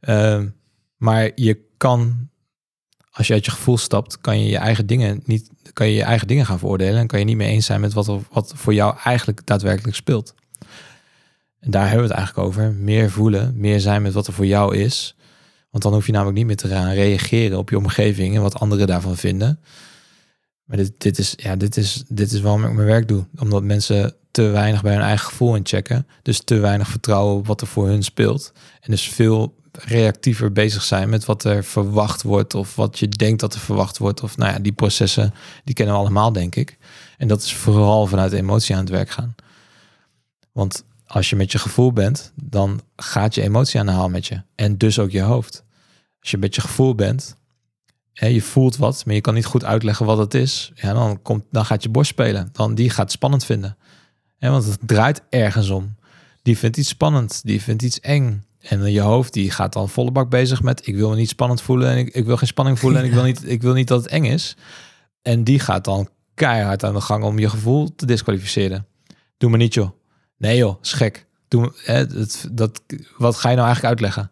[0.00, 0.48] Ehm,
[0.96, 2.28] maar je kan,
[3.10, 6.02] als je uit je gevoel stapt, kan je je eigen dingen niet, kan je je
[6.02, 8.74] eigen dingen gaan veroordelen en kan je niet meer eens zijn met wat, wat voor
[8.74, 10.34] jou eigenlijk daadwerkelijk speelt.
[11.60, 12.72] En daar hebben we het eigenlijk over.
[12.72, 15.16] Meer voelen, meer zijn met wat er voor jou is.
[15.70, 18.58] Want dan hoef je namelijk niet meer te gaan reageren op je omgeving en wat
[18.58, 19.60] anderen daarvan vinden.
[20.64, 23.24] Maar dit, dit, is, ja, dit, is, dit is waarom ik mijn werk doe.
[23.38, 26.06] Omdat mensen te weinig bij hun eigen gevoel inchecken.
[26.22, 28.52] Dus te weinig vertrouwen op wat er voor hun speelt.
[28.80, 29.54] En dus veel
[29.84, 32.54] reactiever bezig zijn met wat er verwacht wordt.
[32.54, 34.22] Of wat je denkt dat er verwacht wordt.
[34.22, 36.78] Of nou ja, die processen, die kennen we allemaal, denk ik.
[37.18, 39.34] En dat is vooral vanuit emotie aan het werk gaan.
[40.52, 44.26] Want als je met je gevoel bent, dan gaat je emotie aan de haal met
[44.26, 44.42] je.
[44.54, 45.64] En dus ook je hoofd.
[46.20, 47.36] Als je met je gevoel bent,
[48.12, 50.72] hè, je voelt wat, maar je kan niet goed uitleggen wat het is.
[50.74, 52.48] Ja, dan, komt, dan gaat je borst spelen.
[52.52, 53.76] Dan die gaat het spannend vinden.
[54.38, 55.94] Hè, want het draait ergens om.
[56.42, 58.44] Die vindt iets spannend, die vindt iets eng.
[58.68, 61.62] En je hoofd die gaat dan volle bak bezig met ik wil me niet spannend
[61.62, 63.88] voelen en ik, ik wil geen spanning voelen en ik wil, niet, ik wil niet
[63.88, 64.56] dat het eng is.
[65.22, 68.86] En die gaat dan keihard aan de gang om je gevoel te disqualificeren.
[69.36, 69.90] Doe me niet joh.
[70.38, 71.26] Nee joh, is gek.
[71.48, 72.82] Doe hè, dat, dat,
[73.16, 74.30] wat ga je nou eigenlijk uitleggen?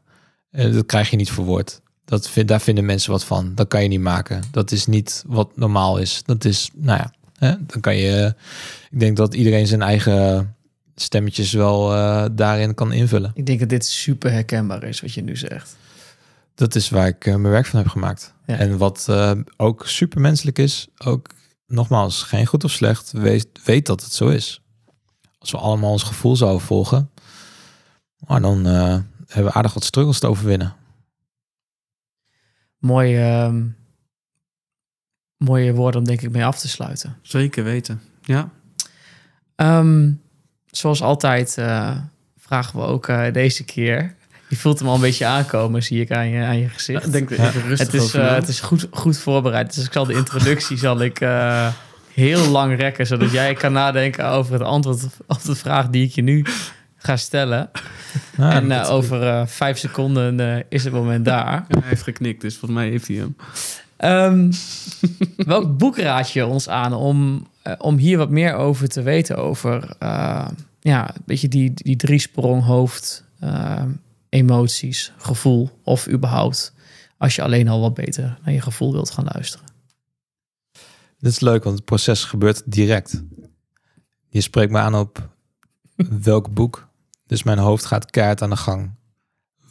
[0.50, 1.80] Eh, dat krijg je niet verwoord.
[2.04, 3.54] Dat vind, daar vinden mensen wat van.
[3.54, 4.42] Dat kan je niet maken.
[4.50, 6.22] Dat is niet wat normaal is.
[6.24, 8.34] Dat is, nou ja, hè, dan kan je.
[8.90, 10.54] Ik denk dat iedereen zijn eigen
[10.94, 13.30] stemmetjes wel eh, daarin kan invullen.
[13.34, 15.76] Ik denk dat dit super herkenbaar is, wat je nu zegt.
[16.54, 18.34] Dat is waar ik eh, mijn werk van heb gemaakt.
[18.46, 18.56] Ja.
[18.56, 21.28] En wat eh, ook super menselijk is, ook
[21.66, 24.62] nogmaals, geen goed of slecht, weet, weet dat het zo is.
[25.38, 27.10] Als we allemaal ons gevoel zouden volgen,
[28.26, 30.74] Maar dan eh, hebben we aardig wat struggles te overwinnen.
[32.78, 33.66] Mooi, ehm,
[35.36, 37.18] mooie woorden om denk ik mee af te sluiten.
[37.22, 38.00] Zeker weten.
[38.22, 38.50] Ja.
[39.54, 40.12] Ehm,
[40.76, 41.96] zoals altijd eh,
[42.38, 44.14] vragen we ook eh, deze keer.
[44.48, 47.06] Je voelt hem al een beetje aankomen, zie ik aan je, aan je gezicht.
[47.06, 48.34] Ik denk er even rustig het is, eh, na.
[48.34, 49.74] het is goed, goed voorbereid.
[49.74, 51.68] Dus ik zal de introductie zal ik, eh,
[52.12, 56.12] heel lang rekken, zodat jij kan nadenken over het antwoord op de vraag die ik
[56.12, 56.44] je nu
[56.96, 57.70] ga stellen.
[58.36, 61.64] Ja, en over vijf seconden eh, is het moment daar.
[61.68, 63.36] Ja, hij heeft geknikt, dus volgens mij heeft hij hem.
[63.96, 64.52] Ehm,
[65.36, 69.36] welk boek raad je ons aan om, eh, om hier wat meer over te weten?
[69.36, 70.48] Over eh,
[70.80, 73.84] ja, beetje die, die driesprong hoofd, eh,
[74.28, 76.72] emoties, gevoel of überhaupt
[77.18, 79.66] als je alleen al wat beter naar je gevoel wilt gaan luisteren.
[81.18, 83.22] Dit is leuk, want het proces gebeurt direct.
[84.28, 85.28] Je spreekt me aan op
[86.22, 86.88] welk boek.
[87.26, 88.90] Dus mijn hoofd gaat kaart aan de gang.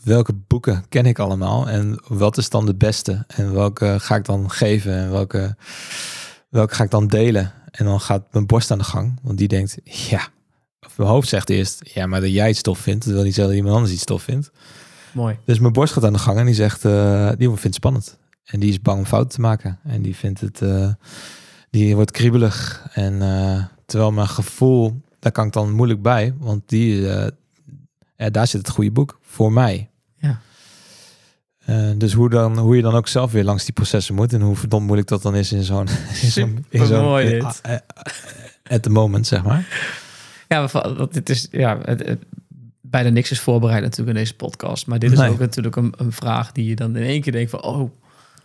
[0.04, 1.70] Welke boeken ken ik allemaal?
[1.70, 3.24] En wat is dan de beste?
[3.28, 4.94] En welke ga ik dan geven?
[4.94, 5.56] En welke,
[6.50, 7.54] welke ga ik dan delen?
[7.72, 9.20] En dan gaat mijn borst aan de gang.
[9.22, 10.28] Want die denkt, ja.
[10.86, 13.06] Of mijn hoofd zegt eerst, ja, maar dat jij het stof vindt.
[13.06, 14.52] Dat wil niet zeggen dat iemand anders iets stof vindt.
[15.14, 15.38] Mooi.
[15.46, 18.18] Dus mijn borst gaat aan de gang en die zegt, eh, die vindt het spannend.
[18.44, 19.80] En die is bang om fouten te maken.
[19.84, 20.90] En die vindt het, eh,
[21.70, 22.88] die wordt kriebelig.
[22.94, 26.34] En eh, terwijl mijn gevoel, daar kan ik dan moeilijk bij.
[26.40, 27.02] Want die,
[28.16, 29.90] ja, daar zit het goede boek voor mij.
[31.66, 34.34] Eh, dus hoe, dan, hoe je dan ook zelf weer langs die processen moet.
[34.34, 35.88] En hoe verdomd moeilijk dat dan is in zo'n...
[36.22, 37.60] in zo'n- in Supermooi dit.
[37.62, 37.80] eh, eh,
[38.70, 39.68] At the moment, zeg maar.
[40.48, 42.24] Ja, want dit is ja, het, het-
[42.82, 44.88] bijna niks is voorbereid natuurlijk in deze podcast.
[44.88, 45.30] Maar dit is Nee.
[45.30, 47.92] ook natuurlijk een, een vraag die je dan in één keer denkt van, oh,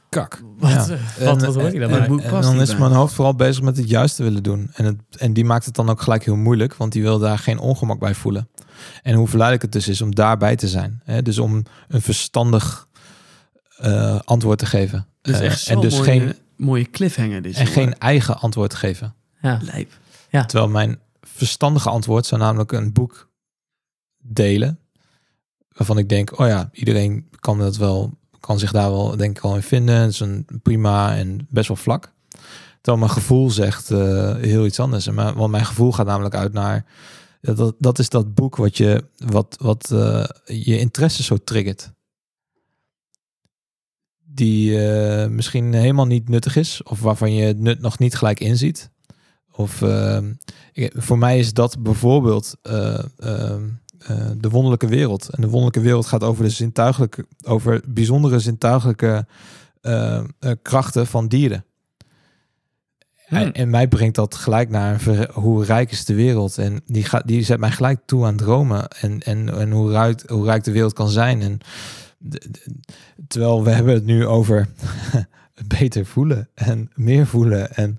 [0.09, 0.43] Kak.
[0.59, 0.87] wat, Ja.
[1.19, 2.41] eh, wat, wat hoor je En- daarbij?
[2.41, 4.71] Dan is mijn hoofd vooral bezig met het juiste willen doen.
[4.75, 7.39] En, het, en die maakt het dan ook gelijk heel moeilijk, want die wil daar
[7.39, 8.49] geen ongemak bij voelen.
[9.03, 11.01] En hoe verleidelijk het dus is om daarbij te zijn.
[11.05, 11.23] Hè?
[11.23, 12.88] Dus om een verstandig
[13.79, 15.07] eh, antwoord te geven.
[15.23, 17.43] Dus echt en dus mooie, geen, mooie cliffhanger.
[17.43, 17.73] Dit, en jongen.
[17.73, 19.15] geen eigen antwoord te geven.
[19.41, 19.59] Ja.
[19.63, 19.93] Lijp.
[20.31, 23.31] Terwijl mijn verstandige antwoord zou namelijk een boek
[24.19, 24.79] delen.
[25.69, 29.43] Waarvan ik denk, oh ja, iedereen kan dat wel, kan zich daar wel denk ik
[29.43, 29.95] al in vinden.
[29.95, 32.13] Het is een prima en best wel vlak.
[32.81, 35.07] Terwijl mijn gevoel zegt eh, heel iets anders.
[35.07, 36.85] En mijn, want mijn gevoel gaat namelijk uit naar,
[37.41, 41.93] ja, dat, dat is dat boek wat je, wat, wat eh, je interesse zo triggert.
[44.39, 46.83] Die eh, misschien helemaal niet nuttig is.
[46.83, 48.91] Of waarvan je het nut nog niet gelijk inziet.
[49.53, 50.33] Of ehm,
[50.73, 53.63] ik- voor mij is dat bijvoorbeeld eh, ehm,
[53.99, 55.29] eh, de wonderlijke wereld.
[55.29, 59.27] En de wonderlijke wereld gaat over de zintuigelijke, over bijzondere zintuigelijke
[59.81, 61.65] eh, eh, krachten van dieren.
[63.27, 63.39] Hmm.
[63.39, 66.59] En, en mij brengt dat gelijk naar ver- hoe rijk is de wereld.
[66.59, 68.89] En die, gaat, die zet mij gelijk toe aan dromen.
[68.89, 71.43] En, en, en hoe, rijk, hoe rijk de wereld kan zijn.
[71.43, 71.59] En
[73.29, 74.69] terwijl we hebben het nu over
[75.79, 77.75] beter voelen en meer voelen.
[77.75, 77.99] En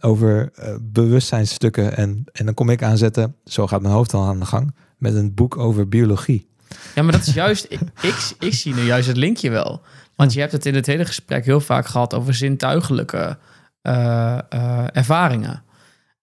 [0.00, 1.96] over eh, bewustzijnstukken.
[1.96, 5.14] En, en dan kom ik aanzetten, zo gaat mijn hoofd al aan de gang, met
[5.14, 6.46] een boek over biologie.
[6.94, 9.82] Ja, maar dat is juist, ik, ik, ik zie nu juist het linkje wel.
[10.16, 13.38] Want je hebt het in het hele gesprek heel vaak gehad over zintuigelijke
[13.82, 15.62] eh, eh, ervaringen.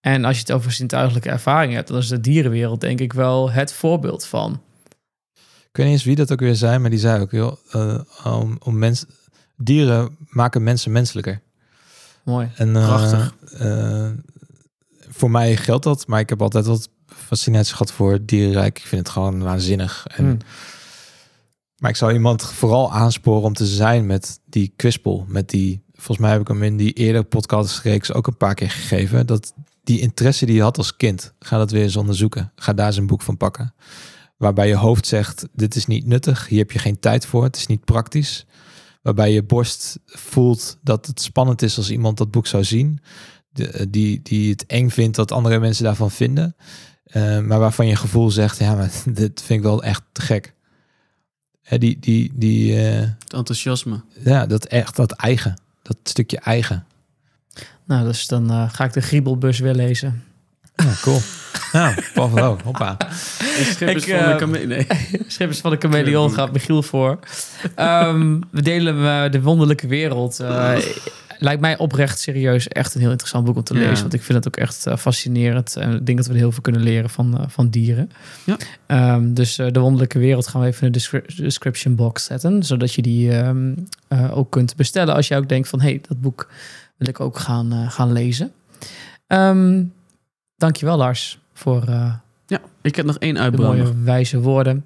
[0.02, 3.52] En als je het over zintuigelijke ervaringen hebt, dan is de dierenwereld denk ik wel
[3.52, 4.62] het voorbeeld van.
[5.76, 8.00] Ik weet niet eens wie dat ook weer zei, maar die zei ook, joh, eh,
[8.24, 9.06] om, om mens,
[9.58, 11.42] dieren maken mensen menselijker.
[12.24, 12.52] Mooi.
[12.56, 13.36] En, eh, Prachtig.
[13.58, 14.10] eh,
[15.10, 18.78] voor mij geldt dat, maar ik heb altijd wat fascinatie gehad voor dierenrijk.
[18.80, 20.06] Ik vind het gewoon waanzinnig.
[20.08, 20.38] En, Hmm.
[21.78, 25.26] Maar ik zou iemand vooral aansporen om te zijn met die kwispel.
[25.28, 28.70] Met die, volgens mij heb ik hem in die eerdere podcastreeks ook een paar keer
[28.72, 29.28] gegeven.
[29.28, 29.54] Dat
[29.84, 32.52] die interesse die je had als kind, ga dat weer eens onderzoeken.
[32.56, 33.74] Ga daar een boek van pakken.
[34.38, 36.48] Waarbij je hoofd zegt, dit is niet nuttig.
[36.48, 37.44] Hier heb je geen tijd voor.
[37.44, 38.46] Het is niet praktisch.
[39.02, 43.00] Waarbij je borst voelt dat het spannend is als iemand dat boek zou zien.
[43.50, 46.56] De, die, die het eng vindt dat andere mensen daarvan vinden.
[47.04, 50.54] Eh, maar waarvan je gevoel zegt, ja, maar dit vind ik wel echt te gek.
[51.62, 54.02] Hè, die, die, die, eh, Het enthousiasme.
[54.24, 55.62] ja, dat echt, dat eigen.
[55.82, 56.86] Dat stukje eigen.
[57.86, 60.24] Nou, dus dan eh, ga ik de Griebelbus weer lezen.
[60.76, 61.20] Ja, cool.
[62.64, 62.98] Hoppa.
[63.60, 64.04] Is Ik,
[64.40, 64.88] van de eh, Nee.
[65.28, 67.20] Schippers van de Chameleon gaat Michiel voor.
[67.76, 68.96] Ehm, we delen
[69.26, 70.40] eh, de wonderlijke wereld.
[70.40, 70.74] Eh,
[71.40, 73.80] lijkt mij oprecht serieus echt een heel interessant boek om te Ja.
[73.80, 74.02] lezen.
[74.02, 75.76] Want ik vind het ook echt eh, fascinerend.
[75.76, 78.12] En ik denk dat we er heel veel kunnen leren van, eh, van dieren.
[78.46, 78.58] Ja.
[78.88, 82.64] Ehm, dus eh, de wonderlijke wereld gaan we even in de descri- description box zetten.
[82.64, 83.74] Zodat je die ehm,
[84.08, 85.14] eh, ook kunt bestellen.
[85.16, 86.48] Als je ook denkt van, hé, hey, dat boek
[86.98, 88.52] wil ik ook gaan, eh, gaan lezen.
[89.28, 89.84] Ehm
[90.58, 92.14] dankjewel Lars voor, eh,
[92.48, 93.78] Ja, ik heb nog één De uitbrander.
[93.84, 94.86] mooie wijze woorden.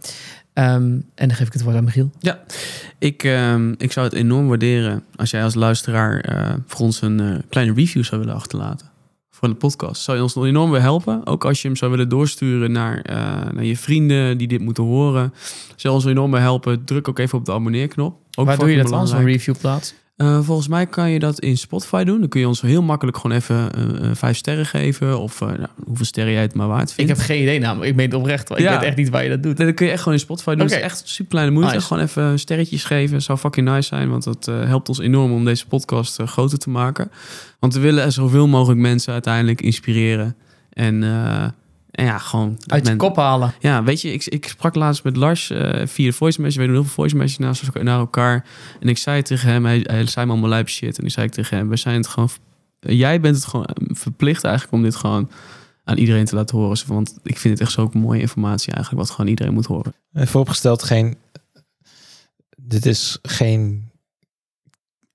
[0.53, 0.73] Ehm,
[1.15, 2.09] en dan geef ik het woord aan Michiel.
[2.99, 7.19] Ik, ehm, ik zou het enorm waarderen als jij als luisteraar eh, voor ons een
[7.19, 8.87] eh, kleine review zou willen achterlaten.
[9.29, 10.01] Voor de podcast.
[10.01, 11.25] Zou je ons nog enorm willen helpen?
[11.25, 13.01] Ook als je hem zou willen doorsturen naar,
[13.53, 15.33] naar je vrienden die dit moeten horen.
[15.75, 16.83] Zou ons enorm bij helpen.
[16.85, 18.17] Druk ook even op de abonneerknop.
[18.35, 19.93] Ook Waar doe je dat dan, zo'n review plaats?
[20.19, 22.19] Eh, volgens mij kan je dat in Spotify doen.
[22.19, 25.19] Dan kun je ons heel makkelijk gewoon even eh, eh, vijf sterren geven.
[25.19, 27.11] Of nou, hoeveel sterren jij het maar waard Ik vindt.
[27.11, 27.89] heb geen idee namelijk.
[27.89, 28.49] Ik meen het oprecht.
[28.49, 28.71] Ik Ja.
[28.79, 29.57] weet echt niet waar je dat doet.
[29.57, 30.61] Nee, dat kun je echt gewoon in Spotify doen.
[30.61, 30.73] Oké.
[30.73, 31.73] Het is echt super kleine moeite.
[31.73, 31.87] Nice.
[31.87, 33.21] Gewoon even sterretjes geven.
[33.21, 34.09] Zou fucking nice zijn.
[34.09, 37.11] Want dat helpt ons enorm om deze podcast groter te maken.
[37.59, 40.35] Want we willen er zoveel mogelijk mensen uiteindelijk inspireren.
[40.73, 41.03] En,
[41.91, 42.57] en ja, gewoon...
[42.67, 43.53] Uit je men- kop halen.
[43.59, 46.59] Ja, weet je, ik, ik sprak laatst met Lars eh, via de voice message.
[46.59, 48.45] We doen heel veel voice messages naar, naar elkaar.
[48.79, 50.97] En ik zei tegen hem, hij, hij zei me allemaal lijp shit.
[50.97, 52.29] En die zei ik tegen hem, we zijn het gewoon...
[52.79, 55.29] Jij bent het gewoon verplicht eigenlijk om dit gewoon
[55.83, 56.77] aan iedereen te laten horen.
[56.87, 59.93] Want ik vind het echt zo mooie informatie eigenlijk, wat gewoon iedereen moet horen.
[60.11, 61.17] En vooropgesteld geen.
[62.57, 63.91] Dit is geen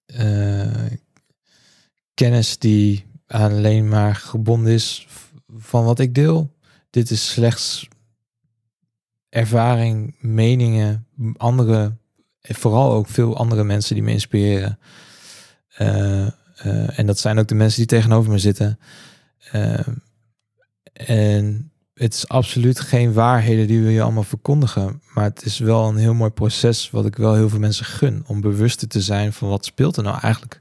[0.06, 0.86] eh,
[2.14, 5.06] kennis die alleen maar gebonden is
[5.56, 6.53] van wat ik deel.
[6.94, 7.88] Dit is slechts
[9.28, 11.96] ervaring, meningen, andere,
[12.40, 14.78] vooral ook veel andere mensen die me inspireren.
[15.68, 18.78] Eh, eh, en dat zijn ook de mensen die tegenover me zitten.
[19.50, 19.86] Eh,
[20.92, 25.02] en het is absoluut geen waarheden die we je allemaal verkondigen.
[25.14, 28.24] Maar het is wel een heel mooi proces wat ik wel heel veel mensen gun.
[28.26, 30.60] Om bewuster te zijn van wat speelt er nou eigenlijk.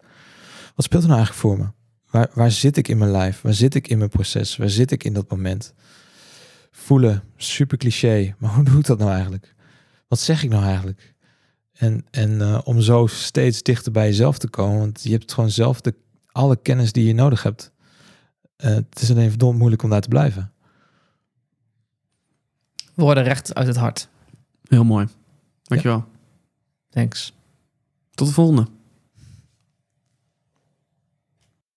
[0.75, 1.71] Wat speelt er nou eigenlijk voor me?
[2.09, 3.41] Waar, waar zit ik in mijn lijf?
[3.41, 4.57] Waar zit ik in mijn proces?
[4.57, 5.73] Waar zit ik in dat moment?
[6.75, 8.35] Voelen, super cliché.
[8.37, 9.55] Maar hoe doe ik dat nou eigenlijk?
[10.07, 11.13] Wat zeg ik nou eigenlijk?
[11.73, 14.79] En, en eh, om zo steeds dichter bij jezelf te komen.
[14.79, 15.95] Want je hebt gewoon zelf de,
[16.31, 17.71] alle kennis die je nodig hebt.
[18.55, 20.51] Eh, het is alleen verdomd moeilijk om daar te blijven.
[22.93, 24.09] Woorden recht uit het hart.
[24.63, 25.07] Heel mooi.
[25.63, 26.05] Dankjewel.
[26.89, 27.33] Thanks.
[28.11, 28.67] Tot de volgende.